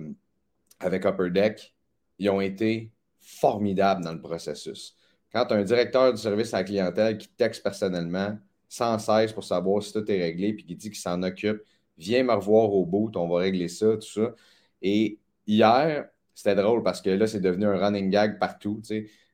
avec 0.79 1.05
Upper 1.05 1.31
Deck, 1.31 1.75
ils 2.19 2.29
ont 2.31 2.41
été 2.41 2.93
formidables 3.21 4.05
dans 4.05 4.13
le 4.13 4.21
processus. 4.21 4.97
Quand 5.33 5.51
un 5.53 5.63
directeur 5.63 6.13
du 6.13 6.21
service 6.21 6.53
à 6.55 6.59
la 6.59 6.65
clientèle 6.65 7.19
qui 7.19 7.29
texte 7.29 7.63
personnellement 7.63 8.39
sans 8.71 8.99
cesse 8.99 9.33
pour 9.35 9.45
savoir 9.45 9.83
si 9.83 9.93
tout 9.93 10.11
est 10.11 10.23
réglé 10.23 10.55
puis 10.55 10.65
qui 10.65 10.77
dit 10.77 10.91
qu'il 10.91 10.99
s'en 10.99 11.23
occupe, 11.23 11.63
viens 11.99 12.23
me 12.25 12.33
revoir 12.33 12.73
au 12.73 12.87
bout, 12.87 13.11
on 13.17 13.29
va 13.29 13.41
régler 13.41 13.69
ça, 13.69 13.97
tout 13.97 14.03
ça. 14.03 14.35
Et 14.83 15.19
hier, 15.47 16.09
c'était 16.35 16.55
drôle 16.55 16.83
parce 16.83 17.03
que 17.03 17.11
là, 17.11 17.27
c'est 17.27 17.41
devenu 17.41 17.67
un 17.67 17.77
running 17.79 18.11
gag 18.11 18.39
partout. 18.39 18.81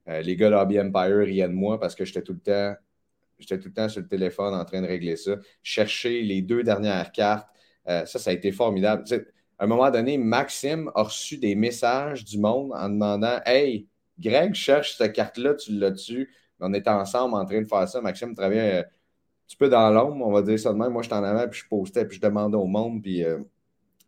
Euh, 0.09 0.23
les 0.23 0.37
gars 0.37 0.51
Lobby 0.51 0.81
Empire 0.81 1.19
riaient 1.19 1.49
de 1.49 1.53
moi 1.53 1.79
parce 1.79 1.95
que 1.95 2.05
j'étais 2.05 2.23
tout 2.23 2.33
le 2.33 2.41
temps 2.41 2.75
J'étais 3.39 3.59
tout 3.59 3.69
le 3.69 3.75
temps 3.75 3.89
sur 3.89 4.01
le 4.01 4.09
téléphone 4.09 4.55
en 4.55 4.65
train 4.65 4.81
de 4.81 4.87
régler 4.87 5.17
ça. 5.17 5.37
Chercher 5.63 6.23
les 6.23 6.43
deux 6.43 6.63
dernières 6.63 7.13
cartes. 7.13 7.49
Euh, 7.89 8.07
ça, 8.07 8.19
ça 8.19 8.31
a 8.31 8.33
été 8.33 8.51
formidable. 8.53 9.05
à 9.59 9.65
un 9.65 9.67
moment 9.67 9.91
donné, 9.91 10.19
Maxime 10.19 10.91
a 10.95 11.03
reçu 11.03 11.39
des 11.39 11.55
messages 11.55 12.25
du 12.25 12.39
monde 12.39 12.73
en 12.75 12.89
demandant 12.89 13.39
Hey, 13.45 13.89
Greg, 14.19 14.55
cherche 14.55 14.97
cette 14.97 15.13
carte-là, 15.13 15.55
tu 15.55 15.73
l'as-tu 15.73 16.33
On 16.61 16.73
était 16.73 16.91
ensemble 16.91 17.35
en 17.35 17.45
train 17.45 17.61
de 17.61 17.69
faire 17.69 17.89
ça. 17.89 18.01
Maxime 18.01 18.35
travaillait 18.35 18.79
un 18.79 18.85
petit 19.47 19.57
peu 19.57 19.69
dans 19.69 19.91
l'ombre, 19.91 20.27
on 20.27 20.33
va 20.33 20.43
dire 20.43 20.59
ça 20.59 20.73
de 20.73 20.79
même. 20.79 20.93
Moi, 20.93 21.03
j'étais 21.03 21.15
en 21.15 21.25
avant, 21.25 21.49
puis 21.49 21.61
je 21.61 21.69
postais, 21.69 22.05
puis 22.07 22.17
je 22.17 22.23
demandais 22.23 22.57
au 22.57 22.67
monde, 22.67 23.03
puis, 23.03 23.25
euh, 23.25 23.39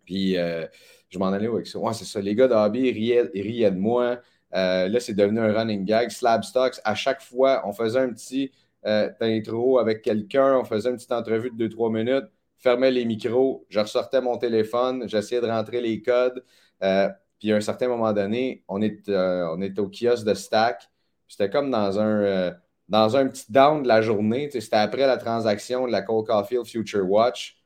puis 0.05 0.37
euh, 0.37 0.67
je 1.11 1.19
m'en 1.19 1.29
allais 1.29 1.47
avec 1.47 1.67
ça. 1.67 1.79
Ouais, 1.79 1.95
c'est 1.95 2.05
ça. 2.05 2.21
Les 2.21 2.35
gars 2.35 2.49
d'Hobby 2.49 2.91
riaient, 2.91 3.31
riaient, 3.35 3.71
de 3.71 3.79
moi. 3.79 4.19
là, 4.53 5.01
c'est 5.01 5.15
devenu 5.15 5.41
un 5.41 5.53
running 5.53 5.85
gag. 5.85 6.11
Slab 6.11 6.43
Stocks, 6.45 6.81
à 6.85 6.95
chaque 6.95 7.23
fois, 7.23 7.63
on 7.67 7.73
faisait 7.73 8.01
un 8.01 8.11
petit 8.11 8.51
euh, 8.87 9.11
d'intro 9.21 9.79
avec 9.79 10.03
quelqu'un, 10.03 10.57
on 10.57 10.65
faisait 10.65 10.91
une 10.91 10.97
petite 10.97 11.13
entrevue 11.13 11.51
de 11.51 11.69
2-3 11.69 11.93
minutes, 11.93 12.27
fermais 12.59 12.91
les 12.93 13.05
micros, 13.05 13.67
je 13.69 13.81
ressortais 13.81 14.21
mon 14.21 14.39
téléphone, 14.39 15.09
j'essayais 15.09 15.41
de 15.41 15.47
rentrer 15.47 15.81
les 15.81 16.01
codes. 16.01 16.45
Euh, 16.83 17.09
puis 17.41 17.53
à 17.53 17.57
un 17.57 17.61
certain 17.61 17.89
moment 17.89 18.13
donné, 18.13 18.65
on 18.69 18.81
est, 18.81 19.09
euh, 19.09 19.49
on 19.53 19.61
est 19.61 19.79
au 19.79 19.89
kiosque 19.89 20.25
de 20.25 20.35
Stack. 20.35 20.89
C'était 21.27 21.51
comme 21.51 21.71
dans 21.71 21.99
un, 22.01 22.55
dans 22.89 23.17
un 23.17 23.29
petit 23.29 23.51
down 23.51 23.83
de 23.83 23.89
la 23.89 24.03
journée. 24.03 24.51
C'était 24.51 24.77
après 24.77 25.07
la 25.07 25.17
transaction 25.17 25.87
de 25.87 25.93
la 25.93 26.03
Cole 26.03 26.25
Caulfield 26.25 26.67
Future 26.67 27.09
Watch. 27.09 27.63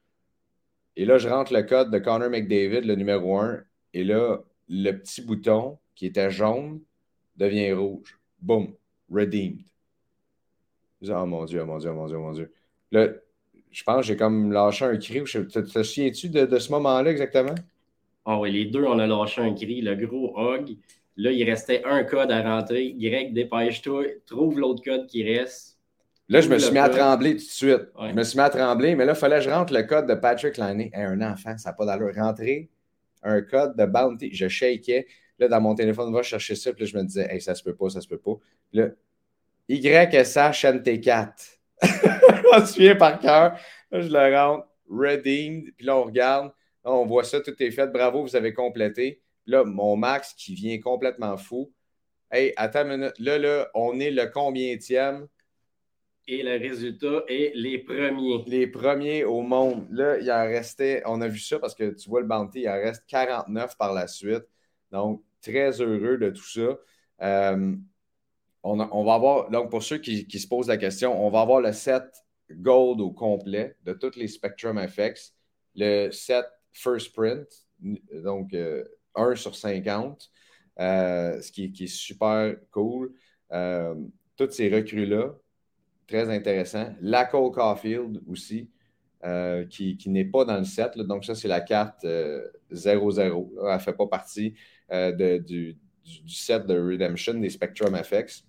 Et 0.97 1.05
là, 1.05 1.19
je 1.19 1.29
rentre 1.29 1.53
le 1.53 1.63
code 1.63 1.91
de 1.91 1.99
Connor 1.99 2.29
McDavid, 2.29 2.83
le 2.83 2.95
numéro 2.95 3.39
1. 3.39 3.61
Et 3.95 4.05
là, 4.05 4.39
le 4.69 4.93
petit 4.93 5.23
bouton 5.23 5.79
qui 5.95 6.07
était 6.07 6.31
jaune 6.31 6.81
devient 7.37 7.73
rouge. 7.73 8.19
Boom. 8.41 8.75
Redeemed. 9.11 9.63
Oh 11.09 11.27
mon 11.27 11.45
Dieu, 11.45 11.63
oh 11.63 11.67
mon 11.67 11.79
Dieu, 11.79 11.91
oh 11.91 11.95
mon 11.95 12.07
Dieu, 12.07 12.17
oh 12.17 12.21
mon 12.21 12.33
Dieu. 12.33 12.53
Je 13.71 13.85
pense 13.85 14.01
que 14.01 14.03
j'ai 14.03 14.17
comme 14.17 14.53
lâché 14.53 14.85
un 14.85 14.97
cri. 14.97 15.23
Te, 15.25 15.61
te 15.61 15.83
souviens-tu 15.83 16.29
de, 16.29 16.47
de, 16.47 16.59
ce 16.59 16.71
moment-là 16.73 17.11
exactement? 17.11 17.55
Ah 18.25 18.39
oui, 18.39 18.53
les 18.53 18.67
deux, 18.67 18.85
on 18.85 18.99
a 18.99 19.07
lâché 19.07 19.41
un 19.41 19.55
cri. 19.55 19.81
Le 19.81 19.95
gros 19.95 20.33
hog. 20.37 20.77
Là, 21.17 21.31
il 21.31 21.49
restait 21.49 21.83
un 21.85 22.05
code 22.05 22.31
à 22.31 22.43
rentrer. 22.43 22.95
Greg, 22.99 23.35
dépêche-toi. 23.35 24.05
Trouve 24.27 24.59
l'autre 24.59 24.83
code 24.83 25.07
qui 25.07 25.23
reste. 25.23 25.79
Là, 26.29 26.41
je 26.41 26.49
me 26.49 26.59
suis 26.59 26.73
mis 26.73 26.79
à 26.79 26.89
trembler 26.89 27.33
tout 27.33 27.45
de 27.45 27.51
suite. 27.51 27.89
Je 28.01 28.15
me 28.15 28.23
suis 28.23 28.39
mis 28.39 28.45
à 28.45 28.49
trembler, 28.49 28.95
mais 28.95 29.05
là, 29.05 29.13
il 29.13 29.19
fallait 29.19 29.37
que 29.37 29.43
je 29.43 29.51
rentre 29.51 29.73
le 29.73 29.83
code 29.83 30.07
de 30.07 30.15
Patrick 30.15 30.57
Liney. 30.57 30.91
un 30.95 31.21
enfant, 31.21 31.59
ça 31.59 31.71
n'a 31.71 31.73
pas 31.75 31.85
d'allure. 31.85 32.15
Rentrer 32.15 32.71
un 33.23 33.43
code 33.43 33.77
de 33.77 33.85
Bounty. 33.85 34.31
Je 34.33 34.49
shakeais. 34.49 35.07
Là, 35.39 35.49
dans 35.49 35.61
mon 35.61 35.75
téléphone, 35.75 36.13
va 36.13 36.23
chercher 36.23 36.55
ça. 36.55 36.73
Puis 36.73 36.85
là, 36.85 36.91
je 36.91 36.97
me 36.97 37.03
disais, 37.03 37.29
hey, 37.31 37.41
ça 37.41 37.55
se 37.55 37.63
peut 37.63 37.75
pas, 37.75 37.91
ça 37.91 38.01
se 38.01 38.09
peut 38.09 38.19
pas. 38.19 38.37
Là, 38.73 38.89
YSH 39.69 40.65
NT4. 40.65 41.59
je 41.83 42.61
me 42.61 42.67
souviens 42.67 42.97
par 42.97 43.19
cœur. 43.19 43.59
Là, 43.91 44.01
je 44.01 44.09
le 44.09 44.37
rentre. 44.37 44.67
Redeemed. 44.89 45.75
Puis 45.77 45.87
là, 45.87 45.97
on 45.97 46.05
regarde. 46.05 46.53
Là, 46.85 46.93
on 46.93 47.07
voit 47.07 47.25
ça, 47.25 47.41
tout 47.41 47.55
est 47.61 47.71
fait. 47.71 47.87
Bravo, 47.89 48.23
vous 48.23 48.37
avez 48.37 48.53
complété. 48.53 49.21
Là, 49.47 49.65
mon 49.65 49.97
max 49.97 50.35
qui 50.35 50.55
vient 50.55 50.81
complètement 50.81 51.37
fou. 51.37 51.73
Hey, 52.31 52.53
attends 52.57 52.85
une 52.85 52.97
minute. 52.97 53.19
Là, 53.19 53.39
là, 53.39 53.69
on 53.75 53.99
est 54.01 54.11
le 54.11 54.27
combienième? 54.27 55.29
Et 56.29 56.43
le 56.43 56.57
résultat 56.57 57.25
est 57.29 57.53
les 57.55 57.79
premiers. 57.79 58.45
Les 58.47 58.67
premiers 58.67 59.25
au 59.25 59.43
monde. 59.43 59.87
Là, 59.91 60.19
il 60.19 60.31
en 60.31 60.45
restait, 60.45 61.03
on 61.05 61.21
a 61.21 61.29
vu 61.29 61.41
ça 61.41 61.59
parce 61.59 61.75
que 61.75 61.91
tu 61.91 62.09
vois 62.09 62.21
le 62.21 62.27
bounty, 62.27 62.61
il 62.61 62.69
en 62.69 62.75
reste 62.75 63.05
49 63.09 63.77
par 63.77 63.93
la 63.93 64.07
suite. 64.07 64.45
Donc, 64.93 65.23
très 65.41 65.81
heureux 65.81 66.19
de 66.19 66.31
tout 66.31 66.49
ça. 66.49 66.79
Euh, 67.23 67.75
on, 68.63 69.05
va 69.05 69.15
avoir, 69.15 69.51
donc 69.51 69.71
pour 69.71 69.83
ceux 69.83 69.99
qui, 69.99 70.27
se 70.39 70.47
posent 70.47 70.69
la 70.69 70.77
question, 70.77 71.25
on 71.25 71.31
va 71.31 71.41
avoir 71.41 71.61
le 71.61 71.73
set 71.73 72.05
gold 72.51 73.01
au 73.01 73.11
complet 73.11 73.77
de 73.83 73.93
tous 73.93 74.17
les 74.17 74.29
Spectrum 74.29 74.79
FX, 74.87 75.35
le 75.75 76.11
set 76.13 76.47
first 76.73 77.13
print, 77.13 77.47
donc 77.81 78.55
1 79.15 79.23
euh, 79.23 79.37
sur 79.37 79.55
50, 79.55 80.31
euh, 80.81 81.41
ce 81.41 81.53
qui, 81.53 81.65
est 81.65 81.87
super 81.87 82.57
cool. 82.71 83.13
toutes 84.37 84.53
ces 84.53 84.69
recrues-là, 84.75 85.35
très 86.07 86.29
intéressant. 86.35 86.95
La 87.01 87.25
Cole 87.25 87.53
Caulfield 87.53 88.23
aussi, 88.29 88.71
euh, 89.25 89.65
qui, 89.67 89.97
n'est 90.07 90.25
pas 90.25 90.45
dans 90.45 90.59
le 90.59 90.65
set. 90.65 90.99
Donc, 90.99 91.25
ça, 91.25 91.37
c'est 91.37 91.47
la 91.47 91.61
carte 91.61 92.05
0-0. 92.05 92.09
Euh, 92.73 93.69
Elle 93.69 93.75
ne 93.75 93.79
fait 93.79 93.93
pas 93.93 94.09
partie 94.09 94.55
euh, 94.91 95.39
du, 95.39 95.79
set 96.27 96.67
de 96.67 96.77
Redemption 96.77 97.35
des 97.35 97.51
Spectrum 97.51 97.95
FX. 97.95 98.45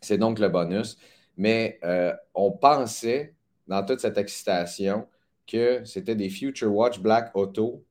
C'est 0.00 0.16
donc 0.16 0.38
le 0.38 0.48
bonus. 0.48 0.96
Mais 1.36 1.78
on 2.34 2.50
pensait, 2.50 3.34
dans 3.68 3.84
toute 3.84 4.00
cette 4.00 4.16
excitation, 4.16 5.06
que 5.46 5.84
c'était 5.84 6.14
des 6.14 6.30
Future 6.30 6.74
Watch 6.74 6.98
Black 6.98 7.30
Auto, 7.34 7.84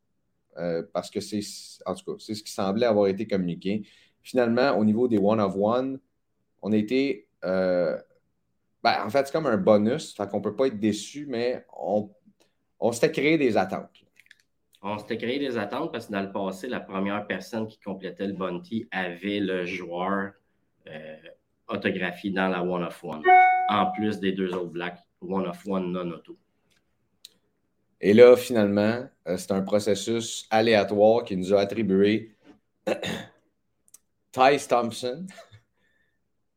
parce 0.94 1.10
que 1.10 1.20
c'est, 1.20 1.42
en 1.86 1.96
tout 1.96 2.14
cas, 2.14 2.18
c'est 2.20 2.36
ce 2.36 2.44
qui 2.44 2.52
semblait 2.52 2.86
avoir 2.86 3.08
été 3.08 3.28
communiqué. 3.28 3.88
Finalement, 4.22 4.72
au 4.78 4.86
niveau 4.86 5.08
des 5.08 5.18
One 5.18 5.40
of 5.40 5.56
One, 5.58 6.00
on 6.62 6.72
était 6.72 7.28
ben, 8.86 9.04
en 9.04 9.10
fait, 9.10 9.26
c'est 9.26 9.34
comme 9.34 9.48
un 9.48 9.58
bonus. 9.58 10.14
Fait 10.14 10.30
qu'on 10.30 10.38
ne 10.38 10.44
peut 10.44 10.56
pas 10.56 10.68
être 10.68 10.80
déçu, 10.80 11.26
mais 11.28 11.66
on, 11.76 12.08
on 12.80 12.92
s'était 12.92 13.12
créé 13.12 13.36
des 13.36 13.58
attentes. 13.58 13.90
On 14.84 15.00
s'était 15.00 15.18
créé 15.18 15.40
des 15.40 15.58
attentes 15.58 15.92
parce 15.92 16.06
que 16.06 16.12
dans 16.12 16.22
le 16.22 16.32
passé, 16.32 16.68
la 16.68 16.82
première 16.82 17.26
personne 17.26 17.66
qui 17.66 17.80
complétait 17.80 18.28
le 18.28 18.34
bounty 18.34 18.88
avait 18.92 19.40
le 19.40 19.66
joueur 19.66 20.34
euh, 20.86 21.16
autographié 21.68 22.30
dans 22.30 22.48
la 22.48 22.62
One 22.62 22.84
of 22.84 23.04
One, 23.04 23.24
en 23.70 23.92
plus 23.92 24.20
des 24.20 24.34
deux 24.34 24.54
autres 24.54 24.70
Black 24.70 25.00
One 25.20 25.48
of 25.48 25.66
One 25.66 25.92
non-auto. 25.92 26.38
Et 28.06 28.14
là, 28.14 28.38
finalement, 28.38 29.10
euh, 29.28 29.36
c'est 29.36 29.52
un 29.52 29.64
processus 29.64 30.46
aléatoire 30.52 31.24
qui 31.24 31.36
nous 31.36 31.56
a 31.56 31.60
attribué 31.60 32.36
Ty 34.32 34.58
Thompson 34.70 35.26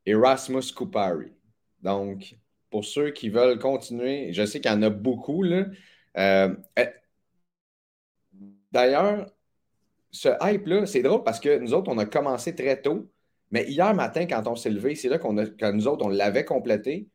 et 0.04 0.14
Rasmus 0.14 0.74
Kupari. 0.76 1.32
Donc, 1.80 2.36
pour 2.68 2.84
ceux 2.84 3.12
qui 3.12 3.30
veulent 3.30 3.58
continuer, 3.58 4.30
je 4.34 4.44
sais 4.44 4.60
qu'il 4.60 4.70
y 4.70 4.74
en 4.74 4.82
a 4.82 4.90
beaucoup. 4.90 5.42
Euh, 5.46 6.54
eh, 6.76 6.88
d'ailleurs, 8.70 9.32
ce 10.10 10.28
hype-là, 10.42 10.84
c'est 10.84 11.00
drôle 11.00 11.24
parce 11.24 11.40
que 11.40 11.58
nous 11.60 11.72
autres, 11.72 11.90
on 11.90 11.96
a 11.96 12.04
commencé 12.04 12.54
très 12.54 12.78
tôt, 12.78 13.10
mais 13.50 13.64
hier 13.70 13.94
matin, 13.94 14.26
quand 14.26 14.46
on 14.48 14.54
s'est 14.54 14.68
levé, 14.68 14.94
c'est 14.96 15.08
là 15.08 15.16
qu'on 15.16 15.38
a, 15.38 15.46
quand 15.46 15.72
nous 15.72 15.88
autres, 15.88 16.04
on 16.04 16.10
l'avait 16.10 16.44
complété, 16.44 17.08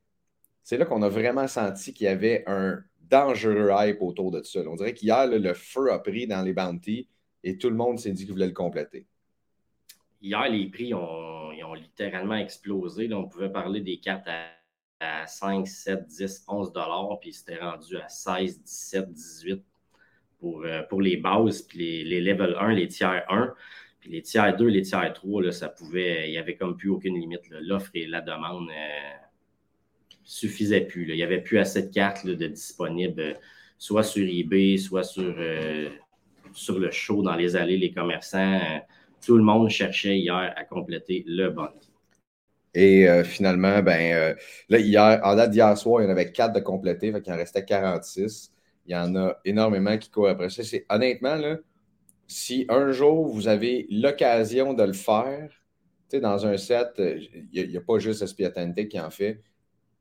c'est 0.64 0.78
là 0.78 0.86
qu'on 0.86 1.04
a 1.04 1.10
vraiment 1.10 1.48
senti 1.48 1.94
qu'il 1.94 2.06
y 2.06 2.08
avait 2.08 2.44
un 2.48 2.84
dangereux 3.14 3.70
hype 3.72 4.02
autour 4.02 4.32
de 4.32 4.42
ça. 4.44 4.62
On 4.68 4.76
dirait 4.76 4.94
qu'hier, 4.94 5.28
le 5.28 5.54
feu 5.54 5.92
a 5.92 6.00
pris 6.00 6.28
dans 6.28 6.42
les 6.42 6.54
bounties 6.54 7.08
et 7.44 7.58
tout 7.58 7.70
le 7.70 7.76
monde 7.76 8.00
s'est 8.00 8.12
dit 8.12 8.26
qu'il 8.26 8.34
voulait 8.34 8.48
le 8.48 8.54
compléter. 8.54 9.06
Hier, 10.22 10.50
les 10.50 10.68
prix 10.68 10.94
ont 10.94 11.34
ont 11.64 11.74
littéralement 11.74 12.36
explosé. 12.36 13.12
on 13.14 13.28
pouvait 13.28 13.52
parler 13.52 13.82
des 13.82 13.98
cartes 13.98 14.28
à, 14.28 15.28
5, 15.28 15.68
7, 15.68 16.08
10, 16.08 16.46
11 16.48 16.72
dollars, 16.72 17.20
puis 17.20 17.34
c'était 17.34 17.58
rendu 17.58 17.98
à 17.98 18.08
16, 18.08 18.64
17, 18.64 19.12
18 19.12 19.64
pour, 20.40 20.64
euh, 20.64 20.82
pour 20.84 21.02
les 21.02 21.18
bases, 21.18 21.62
puis 21.64 22.06
les, 22.06 22.22
level 22.22 22.56
1, 22.58 22.72
les 22.74 22.88
tiers 22.88 23.26
1. 23.28 23.54
Puis 24.00 24.12
les 24.12 24.22
tiers 24.22 24.56
2, 24.56 24.66
les 24.66 24.82
tiers 24.82 25.12
3, 25.12 25.44
là, 25.44 25.52
ça 25.52 25.68
pouvait, 25.68 26.30
il 26.30 26.32
n'y 26.32 26.38
avait 26.38 26.56
comme 26.56 26.78
plus 26.78 26.90
aucune 26.90 27.20
limite. 27.20 27.42
L'offre 27.50 27.92
et 27.96 28.06
la 28.06 28.22
demande 28.22 28.70
euh, 28.70 29.18
suffisaient 30.24 30.82
plus. 30.82 31.08
Il 31.10 31.16
n'y 31.16 31.24
avait 31.24 31.42
plus 31.42 31.60
assez 31.60 31.84
de 31.84 31.94
cartes 31.94 32.26
de 32.26 32.48
disponibles, 32.48 33.40
soit 33.78 34.04
sur 34.04 34.28
eBay, 34.28 34.78
soit 34.78 35.04
sur, 35.04 35.36
euh, 35.38 35.90
sur 36.54 36.80
le 36.80 36.92
show, 36.92 37.22
dans 37.22 37.36
les 37.36 37.56
allées, 37.56 37.78
les 37.78 37.92
commerçants 37.92 38.62
tout 39.26 39.38
le 39.38 39.44
monde 39.44 39.70
cherchait 39.70 40.18
hier 40.18 40.54
à 40.56 40.64
compléter 40.66 41.24
le 41.28 41.50
bounty. 41.50 41.90
Et 42.76 43.08
euh, 43.08 43.24
finalement, 43.24 43.82
ben, 43.84 44.14
euh, 44.14 44.36
là, 44.70 44.80
hier, 44.80 45.20
en 45.24 45.36
date 45.36 45.52
d'hier 45.52 45.78
soir, 45.78 46.02
il 46.02 46.06
y 46.06 46.08
en 46.08 46.12
avait 46.12 46.32
quatre 46.32 46.54
de 46.54 46.60
complétés, 46.60 47.12
fait 47.12 47.22
qu'il 47.22 47.32
en 47.32 47.38
restait 47.38 47.64
46. 47.64 48.52
Il 48.86 48.94
y 48.94 48.96
en 48.96 49.16
a 49.16 49.36
énormément 49.46 49.98
qui 49.98 50.10
courent 50.10 50.30
après 50.30 50.50
ça. 50.50 50.64
Honnêtement, 50.90 51.36
là, 51.36 51.58
si 52.28 52.66
un 52.70 52.92
jour 52.92 53.28
vous 53.28 53.48
avez 53.48 53.88
l'occasion 53.90 54.74
de 54.74 54.84
le 54.84 54.94
faire, 54.94 55.50
dans 56.14 56.46
un 56.46 56.58
set, 56.58 56.90
euh, 57.00 57.20
il 57.52 57.70
n'y 57.70 57.78
a, 57.78 57.82
pas 57.82 57.98
juste 57.98 58.22
SP 58.22 58.46
qui 58.88 59.00
en 59.00 59.10
fait. 59.10 59.42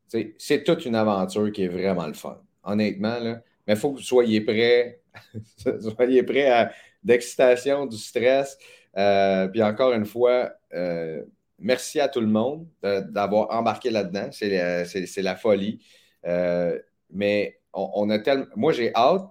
C'est 0.09 0.65
toute 0.65 0.85
une 0.85 0.95
aventure 0.95 1.51
qui 1.53 1.65
est 1.65 1.69
vraiment 1.69 2.07
le 2.07 2.13
fun. 2.13 2.41
Honnêtement, 2.65 3.19
là. 3.19 3.41
Mais 3.67 3.75
il 3.75 3.79
faut 3.79 3.93
que 3.93 3.99
vous 3.99 4.03
soyez 4.03 4.41
prêts. 4.41 5.01
soyez 5.81 6.23
prêts 6.23 6.51
à 6.51 6.73
d'excitation, 7.03 7.87
du 7.87 7.97
stress. 7.97 8.59
Euh, 8.97 9.49
puis 9.49 9.63
encore 9.63 9.93
une 9.93 10.05
fois, 10.05 10.53
euh, 10.75 11.23
merci 11.59 12.01
à 12.01 12.09
tout 12.09 12.21
le 12.21 12.27
monde 12.27 12.67
d'avoir 12.83 13.51
embarqué 13.51 13.91
là-dedans. 13.91 14.29
C'est 14.33 15.23
la 15.23 15.37
folie. 15.37 15.81
Euh, 16.27 16.79
mais 17.11 17.61
on, 17.73 18.09
a 18.11 18.19
tellement. 18.19 18.47
Moi, 18.57 18.73
j'ai 18.73 18.95
hâte. 18.95 19.31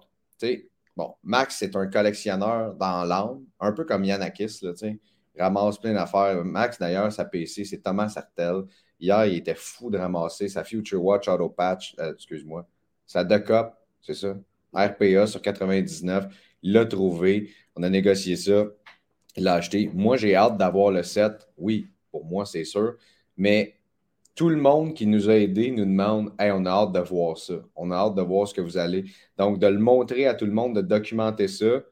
Bon, 0.96 1.14
Max, 1.22 1.56
c'est 1.58 1.74
un 1.76 1.86
collectionneur 1.86 2.74
dans 2.74 3.04
l'âme, 3.04 3.44
un 3.60 3.72
peu 3.72 3.84
comme 3.84 4.04
Yanakis, 4.04 4.58
là, 4.62 4.72
ramasse 5.38 5.78
plein 5.78 5.94
d'affaires. 5.94 6.44
Max, 6.44 6.78
d'ailleurs, 6.78 7.10
sa 7.10 7.24
PC, 7.24 7.64
c'est 7.64 7.78
Thomas 7.78 8.08
Sartel. 8.08 8.64
Hier, 9.02 9.26
il 9.26 9.36
était 9.36 9.56
fou 9.56 9.90
de 9.90 9.98
ramasser 9.98 10.48
sa 10.48 10.64
Future 10.64 11.04
Watch 11.04 11.28
Auto 11.28 11.50
Patch, 11.50 11.94
excuse-moi, 11.98 12.66
sa 13.04 13.24
Decop, 13.24 13.74
c'est 14.00 14.14
ça, 14.14 14.36
RPA 14.72 15.26
sur 15.26 15.42
99. 15.42 16.26
Il 16.62 16.72
l'a 16.72 16.86
trouvé. 16.86 17.50
On 17.76 17.82
a 17.82 17.90
négocié 17.90 18.36
ça. 18.36 18.66
Il 19.36 19.44
l'a 19.44 19.54
acheté. 19.54 19.90
Moi, 19.92 20.16
j'ai 20.16 20.34
hâte 20.34 20.56
d'avoir 20.56 20.90
le 20.90 21.02
set. 21.02 21.48
Oui, 21.58 21.88
pour 22.10 22.24
moi, 22.24 22.46
c'est 22.46 22.64
sûr. 22.64 22.94
Mais 23.36 23.76
tout 24.34 24.48
le 24.48 24.56
monde 24.56 24.94
qui 24.94 25.06
nous 25.06 25.28
a 25.28 25.34
aidés 25.34 25.70
nous 25.70 25.84
demande 25.84 26.32
Hey, 26.38 26.50
on 26.52 26.64
a 26.64 26.70
hâte 26.70 26.92
de 26.92 27.00
voir 27.00 27.36
ça. 27.36 27.54
On 27.74 27.90
a 27.90 27.96
hâte 27.96 28.14
de 28.14 28.22
voir 28.22 28.48
ce 28.48 28.54
que 28.54 28.60
vous 28.60 28.78
allez. 28.78 29.04
Donc, 29.36 29.58
de 29.58 29.66
le 29.66 29.78
montrer 29.78 30.26
à 30.26 30.34
tout 30.34 30.46
le 30.46 30.52
monde, 30.52 30.76
de 30.76 30.82
documenter 30.82 31.48
ça. 31.48 31.82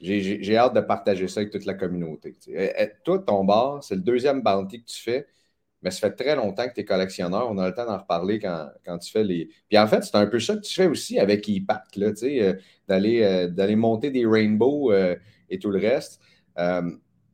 J'ai 0.00 0.56
hâte 0.56 0.74
de 0.74 0.80
partager 0.80 1.26
ça 1.26 1.40
avec 1.40 1.52
toute 1.52 1.64
la 1.64 1.74
communauté. 1.74 2.36
Et, 2.48 2.90
toi, 3.04 3.18
ton 3.18 3.44
bar, 3.44 3.82
c'est 3.82 3.96
le 3.96 4.02
deuxième 4.02 4.42
bounty 4.42 4.82
que 4.82 4.86
tu 4.86 5.02
fais. 5.02 5.26
Mais 5.82 5.90
ça 5.90 6.08
fait 6.08 6.14
très 6.14 6.34
longtemps 6.34 6.68
que 6.68 6.74
tu 6.74 6.80
es 6.80 6.84
collectionneur. 6.84 7.48
On 7.50 7.58
a 7.58 7.68
le 7.68 7.74
temps 7.74 7.86
d'en 7.86 7.98
reparler 7.98 8.38
quand, 8.38 8.98
tu 8.98 9.10
fais 9.10 9.22
les. 9.22 9.48
Puis 9.68 9.78
en 9.78 9.86
fait, 9.86 10.02
c'est 10.02 10.16
un 10.16 10.26
peu 10.26 10.40
ça 10.40 10.56
que 10.56 10.60
tu 10.60 10.74
fais 10.74 10.86
aussi 10.86 11.18
avec 11.18 11.48
EPAC, 11.48 11.96
là, 11.96 12.12
euh, 12.22 12.54
d'aller, 12.88 13.22
euh, 13.22 13.48
d'aller 13.48 13.76
monter 13.76 14.10
des 14.10 14.26
rainbows 14.26 14.92
euh, 14.92 15.14
et 15.48 15.58
tout 15.58 15.70
le 15.70 15.78
reste. 15.78 16.20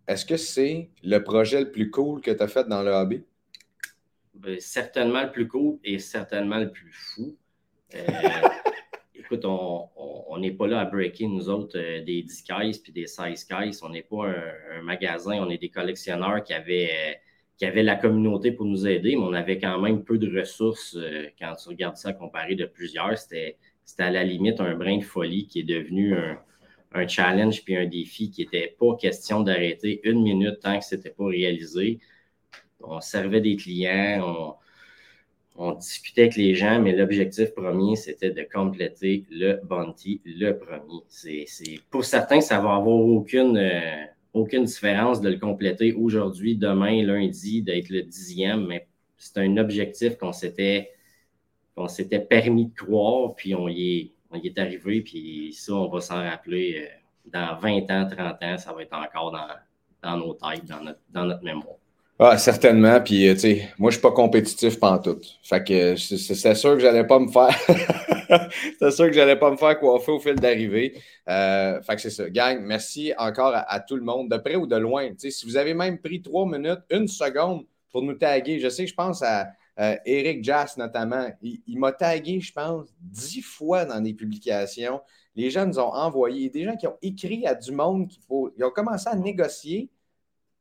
est-ce 0.06 0.26
que 0.26 0.36
c'est 0.36 0.90
le 1.02 1.18
projet 1.20 1.60
le 1.60 1.70
plus 1.70 1.90
cool 1.90 2.20
que 2.20 2.30
tu 2.30 2.42
as 2.42 2.48
fait 2.48 2.68
dans 2.68 2.82
le 2.82 2.90
hobby? 2.90 3.24
Ben, 4.34 4.60
certainement 4.60 5.22
le 5.22 5.32
plus 5.32 5.48
cool 5.48 5.78
et 5.82 5.98
certainement 5.98 6.58
le 6.58 6.70
plus 6.70 6.92
fou. 6.92 7.36
écoute, 9.14 9.44
on 9.46 10.36
n'est 10.38 10.50
pas 10.50 10.66
là 10.66 10.80
à 10.80 10.84
breaker, 10.84 11.28
nous 11.28 11.48
autres, 11.48 11.78
des 11.78 12.22
10 12.22 12.42
caisses 12.42 12.78
puis 12.78 12.92
des 12.92 13.06
16 13.06 13.44
caisses. 13.44 13.82
On 13.82 13.88
n'est 13.88 14.02
pas 14.02 14.26
un, 14.26 14.78
un, 14.78 14.82
magasin, 14.82 15.38
on 15.40 15.48
est 15.48 15.58
des 15.58 15.70
collectionneurs 15.70 16.42
qui 16.42 16.52
avaient 16.52 17.20
qui 17.56 17.66
avait 17.66 17.82
la 17.82 17.96
communauté 17.96 18.52
pour 18.52 18.66
nous 18.66 18.86
aider, 18.86 19.16
mais 19.16 19.22
on 19.22 19.32
avait 19.32 19.58
quand 19.58 19.78
même 19.80 20.02
peu 20.02 20.18
de 20.18 20.38
ressources 20.38 20.96
euh, 20.96 21.28
quand 21.38 21.54
tu 21.54 21.68
regardes 21.68 21.96
ça 21.96 22.12
comparé 22.12 22.54
de 22.54 22.64
plusieurs. 22.64 23.16
C'était, 23.16 23.56
à 23.98 24.10
la 24.10 24.24
limite 24.24 24.60
un 24.60 24.74
brin 24.74 24.98
de 24.98 25.04
folie 25.04 25.46
qui 25.46 25.60
est 25.60 25.64
devenu 25.64 26.16
un, 26.16 26.38
challenge 27.08 27.64
puis 27.64 27.76
un 27.76 27.86
défi 27.86 28.30
qui 28.30 28.42
n'était 28.42 28.74
pas 28.78 28.96
question 28.96 29.40
d'arrêter 29.40 30.00
une 30.04 30.22
minute 30.22 30.60
tant 30.60 30.78
que 30.78 30.84
ce 30.84 30.94
n'était 30.94 31.10
pas 31.10 31.26
réalisé. 31.26 31.98
On 32.80 33.00
servait 33.00 33.40
des 33.40 33.56
clients, 33.56 34.56
on, 35.56 35.72
discutait 35.72 36.22
avec 36.22 36.36
les 36.36 36.54
gens, 36.54 36.80
mais 36.80 36.94
l'objectif 36.94 37.52
premier, 37.54 37.96
c'était 37.96 38.30
de 38.30 38.46
compléter 38.52 39.24
le 39.30 39.60
bounty, 39.64 40.20
le 40.24 40.52
premier. 40.52 41.02
C'est, 41.08 41.46
pour 41.90 42.04
certains, 42.04 42.40
ça 42.40 42.60
va 42.60 42.74
avoir 42.74 42.96
aucune. 42.96 43.56
Euh, 43.56 44.04
aucune 44.34 44.64
différence 44.64 45.20
de 45.20 45.30
le 45.30 45.38
compléter 45.38 45.92
aujourd'hui, 45.92 46.56
demain, 46.56 47.02
lundi, 47.02 47.62
d'être 47.62 47.88
le 47.88 48.02
dixième, 48.02 48.66
mais 48.66 48.88
c'est 49.16 49.38
un 49.38 49.56
objectif 49.56 50.16
qu'on 50.18 50.32
s'était, 50.32 50.90
qu'on 51.76 51.88
s'était 51.88 52.20
permis 52.20 52.66
de 52.66 52.74
croire, 52.74 53.34
puis 53.34 53.54
on 53.54 53.68
y 53.68 53.96
est, 53.96 54.12
on 54.30 54.36
y 54.36 54.48
est 54.48 54.58
arrivé, 54.58 55.00
puis 55.02 55.52
ça, 55.52 55.74
on 55.74 55.88
va 55.88 56.00
s'en 56.00 56.16
rappeler 56.16 56.84
euh, 56.84 57.30
dans 57.32 57.56
20 57.58 57.90
ans, 57.90 58.08
30 58.08 58.42
ans, 58.42 58.58
ça 58.58 58.72
va 58.72 58.82
être 58.82 58.92
encore 58.92 59.30
dans, 59.30 59.48
dans 60.02 60.16
nos 60.18 60.34
têtes, 60.34 60.64
dans 60.66 60.82
notre, 60.82 61.00
dans 61.10 61.24
notre 61.24 61.44
mémoire. 61.44 61.76
Ah, 62.18 62.38
certainement. 62.38 63.00
Puis, 63.00 63.26
euh, 63.28 63.34
tu 63.34 63.40
sais, 63.40 63.68
moi, 63.76 63.90
je 63.90 63.96
suis 63.96 64.02
pas 64.02 64.12
compétitif 64.12 64.78
tout. 65.02 65.20
Fait 65.42 65.64
que 65.64 65.96
c'est 65.96 66.54
sûr 66.54 66.74
que 66.74 66.78
j'allais 66.78 67.06
pas 67.06 67.18
me 67.18 67.26
faire. 67.28 67.48
c'est 68.78 68.90
sûr 68.92 69.06
que 69.06 69.12
j'allais 69.12 69.36
pas 69.36 69.50
me 69.50 69.56
faire 69.56 69.78
coiffer 69.80 70.12
au 70.12 70.20
fil 70.20 70.36
d'arrivée. 70.36 70.94
Euh, 71.28 71.82
fait 71.82 71.96
que 71.96 72.02
c'est 72.02 72.10
ça. 72.10 72.30
Gang, 72.30 72.60
merci 72.62 73.12
encore 73.18 73.52
à, 73.54 73.80
tout 73.80 73.96
le 73.96 74.02
monde, 74.02 74.30
de 74.30 74.36
près 74.36 74.54
ou 74.54 74.66
de 74.68 74.76
loin. 74.76 75.08
Tu 75.08 75.14
sais, 75.18 75.30
si 75.32 75.44
vous 75.44 75.56
avez 75.56 75.74
même 75.74 75.98
pris 75.98 76.22
trois 76.22 76.46
minutes, 76.46 76.82
une 76.90 77.08
seconde 77.08 77.64
pour 77.90 78.02
nous 78.02 78.14
taguer, 78.14 78.60
je 78.60 78.68
sais, 78.68 78.86
je 78.86 78.94
pense 78.94 79.20
à 79.22 79.48
Eric 80.04 80.44
Jass 80.44 80.76
notamment. 80.76 81.26
Il, 81.42 81.78
m'a 81.78 81.90
tagué, 81.90 82.40
je 82.40 82.52
pense, 82.52 82.86
dix 83.00 83.42
fois 83.42 83.84
dans 83.84 84.00
des 84.00 84.14
publications. 84.14 85.00
Les 85.34 85.50
gens 85.50 85.66
nous 85.66 85.80
ont 85.80 85.92
envoyé, 85.92 86.48
des 86.48 86.62
gens 86.62 86.76
qui 86.76 86.86
ont 86.86 86.96
écrit 87.02 87.44
à 87.44 87.56
du 87.56 87.72
monde, 87.72 88.06
qui 88.06 88.20
faut, 88.28 88.52
ils 88.56 88.62
ont 88.62 88.70
commencé 88.70 89.08
à 89.08 89.16
négocier 89.16 89.90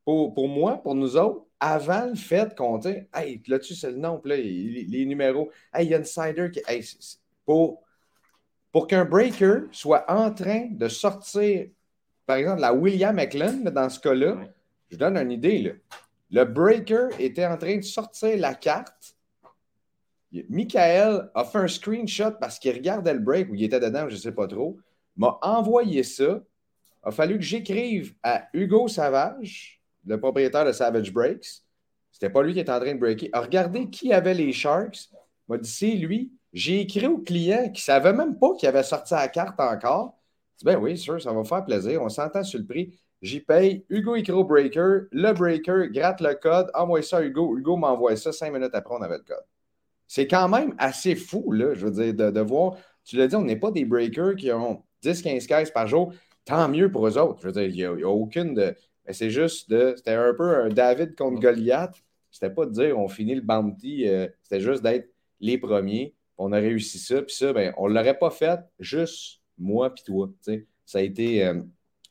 pour, 0.06 0.48
moi, 0.48 0.78
pour 0.78 0.96
nous 0.96 1.16
autres, 1.16 1.46
avant 1.60 2.08
le 2.08 2.16
fait 2.16 2.56
qu'on 2.56 2.78
dise 2.78 3.06
Hey, 3.14 3.42
là-dessus, 3.48 3.76
c'est 3.76 3.92
le 3.92 3.98
nom, 3.98 4.22
là, 4.26 4.36
les, 4.36 5.06
numéros. 5.06 5.50
Hey, 5.74 5.88
il 5.88 5.92
y 5.92 5.96
a 5.96 6.00
Insider 6.00 6.52
qui. 6.52 6.62
pour 7.46 7.84
pour 8.74 8.88
qu'un 8.88 9.06
breaker 9.06 9.68
soit 9.72 10.04
en 10.12 10.34
train 10.34 10.68
de 10.72 10.88
sortir, 10.88 11.68
par 12.26 12.38
exemple, 12.38 12.60
la 12.60 12.74
William 12.74 13.16
McLean, 13.16 13.72
dans 13.72 13.88
ce 13.88 14.00
cas-là, 14.00 14.36
je 14.90 14.98
donne 14.98 15.16
une 15.16 15.32
idée. 15.32 15.60
Là. 15.60 15.72
Le 16.32 16.46
breaker 16.46 17.10
était 17.20 17.46
en 17.46 17.56
train 17.56 17.78
de 17.78 17.84
sortir 17.84 18.36
la 18.38 18.56
carte. 18.56 19.16
Michael 20.50 21.30
a 21.36 21.46
fait 21.46 21.60
un 21.60 21.68
screenshot 21.68 22.32
parce 22.42 22.58
qu'il 22.58 22.74
regardait 22.74 23.14
le 23.14 23.20
break 23.20 23.52
ou 23.52 23.56
il 23.56 23.64
était 23.64 23.80
dedans, 23.80 24.10
je 24.10 24.16
ne 24.16 24.20
sais 24.20 24.32
pas 24.32 24.48
trop, 24.48 24.80
m'a 25.16 25.38
envoyé 25.44 26.02
ça. 26.02 26.42
Il 27.06 27.10
a 27.10 27.12
fallu 27.12 27.36
que 27.36 27.44
j'écrive 27.44 28.16
à 28.24 28.48
Hugo 28.54 28.88
Savage, 28.88 29.83
le 30.06 30.20
propriétaire 30.20 30.66
de 30.66 30.72
Savage 30.72 31.13
Breaks. 31.13 31.63
C'était 32.12 32.30
pas 32.30 32.44
lui 32.44 32.54
qui 32.54 32.60
était 32.60 32.72
en 32.72 32.80
train 32.80 32.94
de 32.94 33.00
breaker. 33.00 33.30
Regardez 33.34 33.89
qui 33.89 34.13
avait 34.13 34.34
les 34.34 34.54
Sharks. 34.54 35.10
m'a 35.48 35.58
dit 35.58 35.70
c'est 35.70 35.96
lui. 35.96 36.32
J'ai 36.54 36.82
écrit 36.82 37.08
au 37.08 37.18
client 37.18 37.70
qui 37.70 37.82
ne 37.82 37.86
savait 37.86 38.13
même 38.13 38.38
pas 38.38 38.54
qu'il 38.56 38.70
avait 38.70 38.84
sorti 38.84 39.13
la 39.16 39.28
carte 39.28 39.60
encore. 39.60 40.16
dit 40.60 40.66
ben 40.66 40.78
oui, 40.78 40.98
sûr, 40.98 41.22
ça 41.22 41.34
va 41.34 41.44
faire 41.44 41.66
plaisir. 41.66 42.02
On 42.02 42.10
s'entend 42.10 42.44
sur 42.44 42.60
le 42.60 42.66
prix. 42.66 43.00
J'y 43.22 43.39
paye. 43.39 43.86
Hugo 43.89 44.16
écrit 44.16 44.34
au 44.34 44.44
breaker. 44.44 45.08
Le 45.12 45.34
breaker 45.34 45.89
gratte 45.89 46.22
le 46.22 46.36
code. 46.36 46.70
Envoie 46.74 47.02
ça 47.02 47.18
à 47.18 47.22
Hugo. 47.24 47.58
Hugo 47.58 47.78
m'envoie 47.78 48.16
ça. 48.16 48.32
Cinq 48.32 48.54
minutes 48.54 48.76
après, 48.76 48.96
on 48.96 49.02
avait 49.02 49.18
le 49.18 49.24
code. 49.24 49.46
C'est 50.08 50.28
quand 50.28 50.48
même 50.50 50.76
assez 50.78 51.16
fou, 51.16 51.52
là, 51.52 51.74
je 51.74 51.88
veux 51.88 52.13
dire, 52.13 52.32
de, 52.32 52.39
voir. 52.42 52.76
Tu 53.04 53.16
l'as 53.16 53.28
dit, 53.28 53.36
on 53.36 53.44
n'est 53.44 53.56
pas 53.56 53.72
des 53.72 53.86
breakers 53.86 54.36
qui 54.36 54.52
ont 54.52 54.84
10-15 55.04 55.48
caisses 55.48 55.72
par 55.72 55.88
jour. 55.88 56.13
Tant 56.46 56.70
mieux 56.70 56.92
pour 56.92 57.08
eux 57.08 57.18
autres. 57.18 57.39
Je 57.42 57.48
veux 57.48 57.54
dire, 57.54 57.63
il 57.63 57.96
n'y 57.98 58.04
a, 58.04 58.10
aucune 58.10 58.54
de. 58.54 58.76
Mais 59.06 59.13
c'est 59.13 59.30
juste 59.30 59.70
de. 59.70 59.94
C'était 59.98 60.13
un 60.13 60.34
peu 60.34 60.56
un 60.56 60.70
David 60.70 61.16
contre 61.16 61.39
Goliath. 61.39 61.96
C'était 62.32 62.50
pas 62.50 62.66
de 62.66 62.72
dire 62.72 62.98
on 62.98 63.08
finit 63.08 63.36
le 63.36 63.42
bounty, 63.42 64.08
euh, 64.08 64.28
c'était 64.42 64.62
juste 64.62 64.82
d'être 64.82 65.10
les 65.39 65.58
premiers. 65.58 66.16
On 66.38 66.52
a 66.52 66.58
réussi 66.58 66.98
ça. 66.98 67.22
Puis 67.22 67.36
ça, 67.36 67.54
ben, 67.54 67.74
on 67.78 67.88
ne 67.88 67.94
l'aurait 67.94 68.18
pas 68.18 68.32
fait 68.32 68.60
juste 68.80 69.42
moi 69.58 69.94
puis 69.94 70.04
toi. 70.04 70.30
Ça 70.86 70.98
a 70.98 71.02
été 71.02 71.46
euh, 71.46 71.62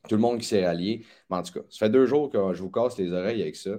tout 0.08 0.14
le 0.14 0.20
monde 0.20 0.38
qui 0.38 0.46
s'est 0.46 0.64
rallié. 0.64 1.04
Mais 1.28 1.38
en 1.38 1.42
tout 1.42 1.52
cas, 1.54 1.66
ça 1.68 1.86
fait 1.86 1.90
deux 1.90 2.06
jours 2.06 2.30
que 2.30 2.54
je 2.54 2.62
vous 2.62 2.70
casse 2.70 2.96
les 2.98 3.10
oreilles 3.12 3.42
avec 3.42 3.56
ça. 3.56 3.78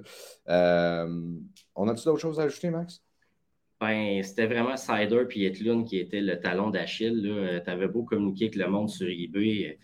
Euh, 0.50 1.38
on 1.76 1.88
a-tu 1.88 2.04
d'autres 2.04 2.20
choses 2.20 2.40
à 2.40 2.44
ajouter, 2.44 2.70
Max? 2.70 3.02
Ben, 3.80 4.22
c'était 4.22 4.48
vraiment 4.48 4.76
Cider 4.76 5.24
puis 5.28 5.46
Etlun 5.46 5.84
qui 5.84 5.98
était 5.98 6.22
le 6.22 6.40
talon 6.40 6.70
d'Achille. 6.70 7.62
Tu 7.64 7.70
avais 7.70 7.88
beau 7.88 8.04
communiquer 8.04 8.46
avec 8.46 8.56
le 8.56 8.68
monde 8.68 8.90
sur 8.90 9.08
eBay 9.08 9.78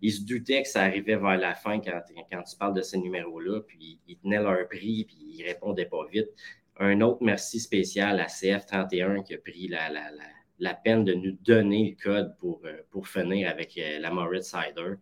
ils 0.00 0.12
se 0.12 0.24
doutaient 0.24 0.62
que 0.62 0.68
ça 0.68 0.82
arrivait 0.82 1.16
vers 1.16 1.38
la 1.38 1.54
fin 1.54 1.80
quand, 1.80 2.00
quand 2.30 2.42
tu 2.42 2.56
parles 2.56 2.74
de 2.74 2.82
ces 2.82 2.98
numéros-là, 2.98 3.60
puis 3.66 3.98
ils 4.06 4.16
tenaient 4.18 4.42
leur 4.42 4.68
prix, 4.68 5.04
puis 5.04 5.16
ils 5.20 5.44
répondaient 5.44 5.86
pas 5.86 6.06
vite. 6.10 6.28
Un 6.78 7.00
autre 7.00 7.18
merci 7.22 7.58
spécial 7.58 8.20
à 8.20 8.26
CF31 8.26 9.24
qui 9.24 9.34
a 9.34 9.38
pris 9.38 9.68
la, 9.68 9.90
la, 9.90 10.10
la, 10.60 10.74
peine 10.74 11.04
de 11.04 11.14
nous 11.14 11.36
donner 11.44 11.96
le 11.98 12.02
code 12.02 12.36
pour, 12.38 12.60
euh, 12.64 12.82
pour 12.90 13.08
finir 13.08 13.50
avec 13.50 13.76
euh, 13.78 13.98
la 13.98 14.10
Moritz 14.10 14.46
Cider. 14.46 14.94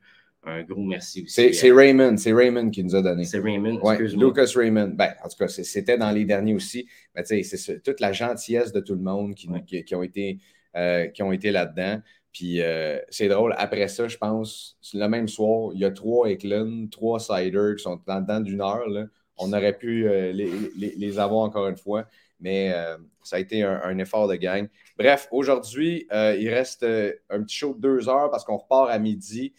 Un 0.48 0.62
gros 0.62 0.84
merci 0.84 1.24
aussi. 1.24 1.52
C'est 1.52 1.72
Raymond, 1.72 2.16
c'est 2.18 2.32
Raymond 2.32 2.70
qui 2.70 2.84
nous 2.84 2.94
a 2.94 3.02
donné. 3.02 3.24
C'est 3.24 3.40
Raymond, 3.40 3.80
ouais, 3.80 3.98
Lucas 3.98 4.52
Raymond. 4.54 4.92
Ben, 4.94 5.12
en 5.24 5.28
tout 5.28 5.36
cas, 5.36 5.48
c'était 5.48 5.98
dans 5.98 6.12
les 6.12 6.24
derniers 6.24 6.54
aussi. 6.54 6.88
Mais 7.14 7.24
tu 7.24 7.42
sais, 7.42 7.56
c'est 7.56 7.82
toute 7.82 7.98
la 7.98 8.12
gentillesse 8.12 8.72
de 8.72 8.80
tout 8.80 8.94
le 8.94 9.00
monde 9.00 9.34
qui, 9.34 9.48
qui, 9.84 9.94
ont 9.96 10.04
été, 10.04 10.38
euh, 10.76 11.08
qui 11.08 11.24
ont 11.24 11.32
été 11.32 11.50
là-dedans. 11.50 12.00
Puis 12.36 12.60
euh, 12.60 12.98
c'est 13.08 13.28
drôle, 13.28 13.54
après 13.56 13.88
ça, 13.88 14.08
je 14.08 14.18
pense, 14.18 14.76
le 14.92 15.06
même 15.06 15.26
soir, 15.26 15.70
il 15.72 15.80
y 15.80 15.86
a 15.86 15.90
trois 15.90 16.28
Eklund, 16.28 16.90
trois 16.90 17.18
Cider 17.18 17.72
qui 17.78 17.82
sont 17.82 17.98
dans, 18.06 18.20
dedans 18.20 18.40
d'une 18.40 18.60
heure. 18.60 18.86
Là. 18.90 19.06
On 19.38 19.54
aurait 19.54 19.72
pu 19.72 20.06
euh, 20.06 20.32
les, 20.34 21.18
avoir 21.18 21.40
encore 21.40 21.66
une 21.66 21.78
fois, 21.78 22.04
mais 22.38 22.74
euh, 22.74 22.98
ça 23.22 23.36
a 23.36 23.38
été 23.38 23.62
un, 23.62 23.96
effort 23.96 24.28
de 24.28 24.34
gang. 24.34 24.68
Bref, 24.98 25.28
aujourd'hui, 25.30 26.06
il 26.12 26.50
reste 26.50 26.82
un 26.82 27.42
petit 27.42 27.56
show 27.56 27.72
de 27.72 27.80
deux 27.80 28.06
heures 28.10 28.30
parce 28.30 28.44
qu'on 28.44 28.58
repart 28.58 28.90
à 28.90 28.98
midi. 28.98 29.54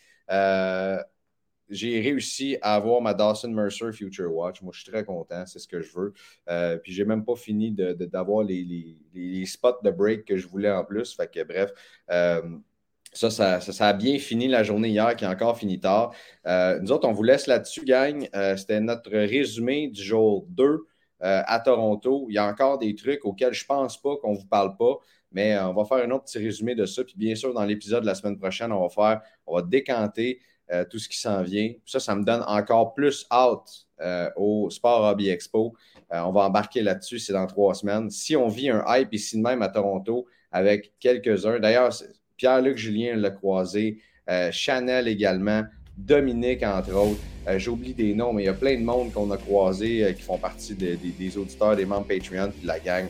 J'ai 1.69 1.99
réussi 1.99 2.57
à 2.61 2.75
avoir 2.75 3.01
ma 3.01 3.13
Dawson 3.13 3.49
Mercer 3.49 3.91
Future 3.91 4.33
Watch. 4.33 4.61
Moi, 4.61 4.71
je 4.73 4.81
suis 4.81 4.91
très 4.91 5.03
content, 5.03 5.45
c'est 5.45 5.59
ce 5.59 5.67
que 5.67 5.81
je 5.81 5.91
veux. 5.93 6.13
puis, 6.81 6.93
j'ai 6.93 7.05
même 7.05 7.25
pas 7.25 7.35
fini 7.35 7.71
d'avoir 7.71 8.43
de, 8.43 8.49
les, 8.49 8.97
les, 9.13 9.45
spots 9.45 9.81
de 9.83 9.91
break 9.91 10.25
que 10.25 10.37
je 10.37 10.47
voulais 10.47 10.71
en 10.71 10.83
plus. 10.83 11.15
Fait 11.15 11.29
que, 11.29 11.43
bref, 11.43 11.71
ça 13.13 13.59
ça, 13.61 13.87
a 13.87 13.93
bien 13.93 14.19
fini 14.19 14.47
la 14.47 14.63
journée 14.63 14.89
hier, 14.89 15.15
qui 15.15 15.25
a 15.25 15.29
encore 15.29 15.57
fini 15.57 15.79
tard. 15.79 16.13
Euh, 16.45 16.79
nous 16.79 16.91
autres, 16.91 17.07
on 17.07 17.13
vous 17.13 17.23
laisse 17.23 17.47
là-dessus, 17.47 17.85
gang. 17.85 18.27
Euh, 18.35 18.55
c'était 18.55 18.79
notre 18.79 19.11
résumé 19.11 19.87
du 19.87 20.01
jour 20.01 20.45
2 20.49 20.63
euh, 20.65 20.77
à 21.21 21.59
Toronto. 21.59 22.27
Il 22.29 22.35
y 22.35 22.37
a 22.37 22.47
encore 22.47 22.77
des 22.77 22.95
trucs 22.95 23.25
auxquels 23.25 23.53
je 23.53 23.65
pense 23.65 23.99
pas 23.99 24.17
qu'on 24.17 24.33
ne 24.33 24.37
vous 24.37 24.45
parle 24.45 24.77
pas, 24.77 24.97
mais 25.31 25.57
on 25.59 25.73
va 25.73 25.85
faire 25.85 26.05
un 26.05 26.11
autre 26.11 26.25
petit 26.25 26.37
résumé 26.37 26.75
de 26.75 26.85
ça. 26.85 27.03
Puis 27.03 27.15
bien 27.17 27.35
sûr, 27.35 27.53
dans 27.53 27.65
l'épisode 27.65 28.01
de 28.01 28.07
la 28.07 28.15
semaine 28.15 28.37
prochaine, 28.37 28.71
on 28.71 28.81
va 28.81 28.89
faire, 28.89 29.21
on 29.45 29.55
va 29.55 29.61
décanter 29.61 30.39
tout 30.89 30.99
ce 30.99 31.07
qui 31.07 31.17
s'en 31.17 31.43
vient. 31.43 31.71
Ça, 31.85 31.99
ça 31.99 32.15
me 32.15 32.23
donne 32.23 32.43
encore 32.45 32.93
plus 32.93 33.25
hâte 33.31 33.87
au 34.35 34.69
Sport 34.69 35.03
Hobby 35.03 35.29
Expo. 35.29 35.73
on 36.11 36.31
va 36.31 36.41
embarquer 36.41 36.81
là-dessus, 36.81 37.19
c'est 37.19 37.33
dans 37.33 37.47
trois 37.47 37.73
semaines. 37.73 38.09
Si 38.09 38.35
on 38.35 38.47
vit 38.47 38.69
un 38.69 38.83
hype 38.87 39.13
ici 39.13 39.37
de 39.37 39.41
même 39.41 39.61
à 39.61 39.69
Toronto 39.69 40.27
avec 40.51 40.93
quelques-uns, 40.99 41.59
d'ailleurs, 41.59 41.93
Pierre-Luc 42.37 42.77
Julien 42.77 43.15
l'a 43.15 43.31
croisé, 43.31 43.99
euh, 44.29 44.51
Chanel 44.51 45.07
également, 45.07 45.63
Dominique, 45.97 46.63
entre 46.63 46.93
autres. 46.93 47.19
Euh, 47.47 47.57
j'oublie 47.57 47.93
des 47.93 48.13
noms, 48.13 48.33
mais 48.33 48.43
il 48.43 48.45
y 48.45 48.49
a 48.49 48.53
plein 48.53 48.77
de 48.77 48.83
monde 48.83 49.11
qu'on 49.11 49.31
a 49.31 49.37
croisé 49.37 50.03
euh, 50.03 50.13
qui 50.13 50.21
font 50.21 50.37
partie 50.37 50.75
des 50.75 51.37
auditeurs, 51.37 51.75
des 51.75 51.85
membres 51.85 52.05
Patreon 52.07 52.51
et 52.57 52.61
de 52.61 52.67
la 52.67 52.79
gang. 52.79 53.05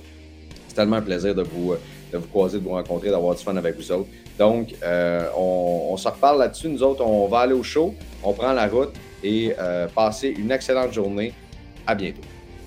C'est 0.67 0.75
tellement 0.75 0.97
un 0.97 1.01
plaisir 1.01 1.35
de 1.35 1.41
vous, 1.41 1.73
de 2.11 2.17
vous 2.17 2.27
croiser, 2.27 2.59
de 2.59 2.63
vous 2.63 2.71
rencontrer, 2.71 3.09
d'avoir 3.09 3.35
du 3.35 3.43
fun 3.43 3.55
avec 3.55 3.75
vous 3.75 3.91
autres. 3.91 4.09
Donc, 4.39 4.73
on, 4.83 5.89
on, 5.91 5.97
se 5.97 6.07
reparle 6.07 6.39
là-dessus. 6.39 6.69
Nous 6.69 6.83
autres, 6.83 7.03
on 7.03 7.27
va 7.27 7.39
aller 7.39 7.53
au 7.53 7.63
show, 7.63 7.93
on 8.23 8.33
prend 8.33 8.53
la 8.53 8.67
route 8.67 8.93
et 9.23 9.53
passer 9.95 10.29
une 10.29 10.51
excellente 10.51 10.93
journée. 10.93 11.33
À 11.85 11.95
bientôt. 11.95 12.21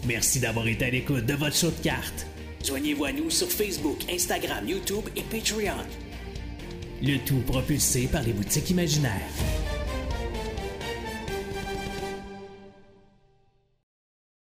Merci 0.06 0.40
d'avoir 0.40 0.66
été 0.66 0.86
à 0.86 0.90
l'écoute 0.90 1.26
de 1.26 1.34
votre 1.34 1.54
show 1.54 1.70
de 1.70 1.82
cartes. 1.82 2.26
Joignez-vous 2.64 3.04
à 3.04 3.12
nous 3.12 3.30
sur 3.30 3.48
Facebook, 3.48 3.98
Instagram, 4.10 4.66
YouTube 4.66 5.04
et 5.16 5.22
Patreon. 5.22 5.84
Le 7.02 7.16
tout 7.18 7.40
propulsé 7.46 8.06
par 8.06 8.22
les 8.22 8.32
boutiques 8.32 8.70
imaginaires. 8.70 9.30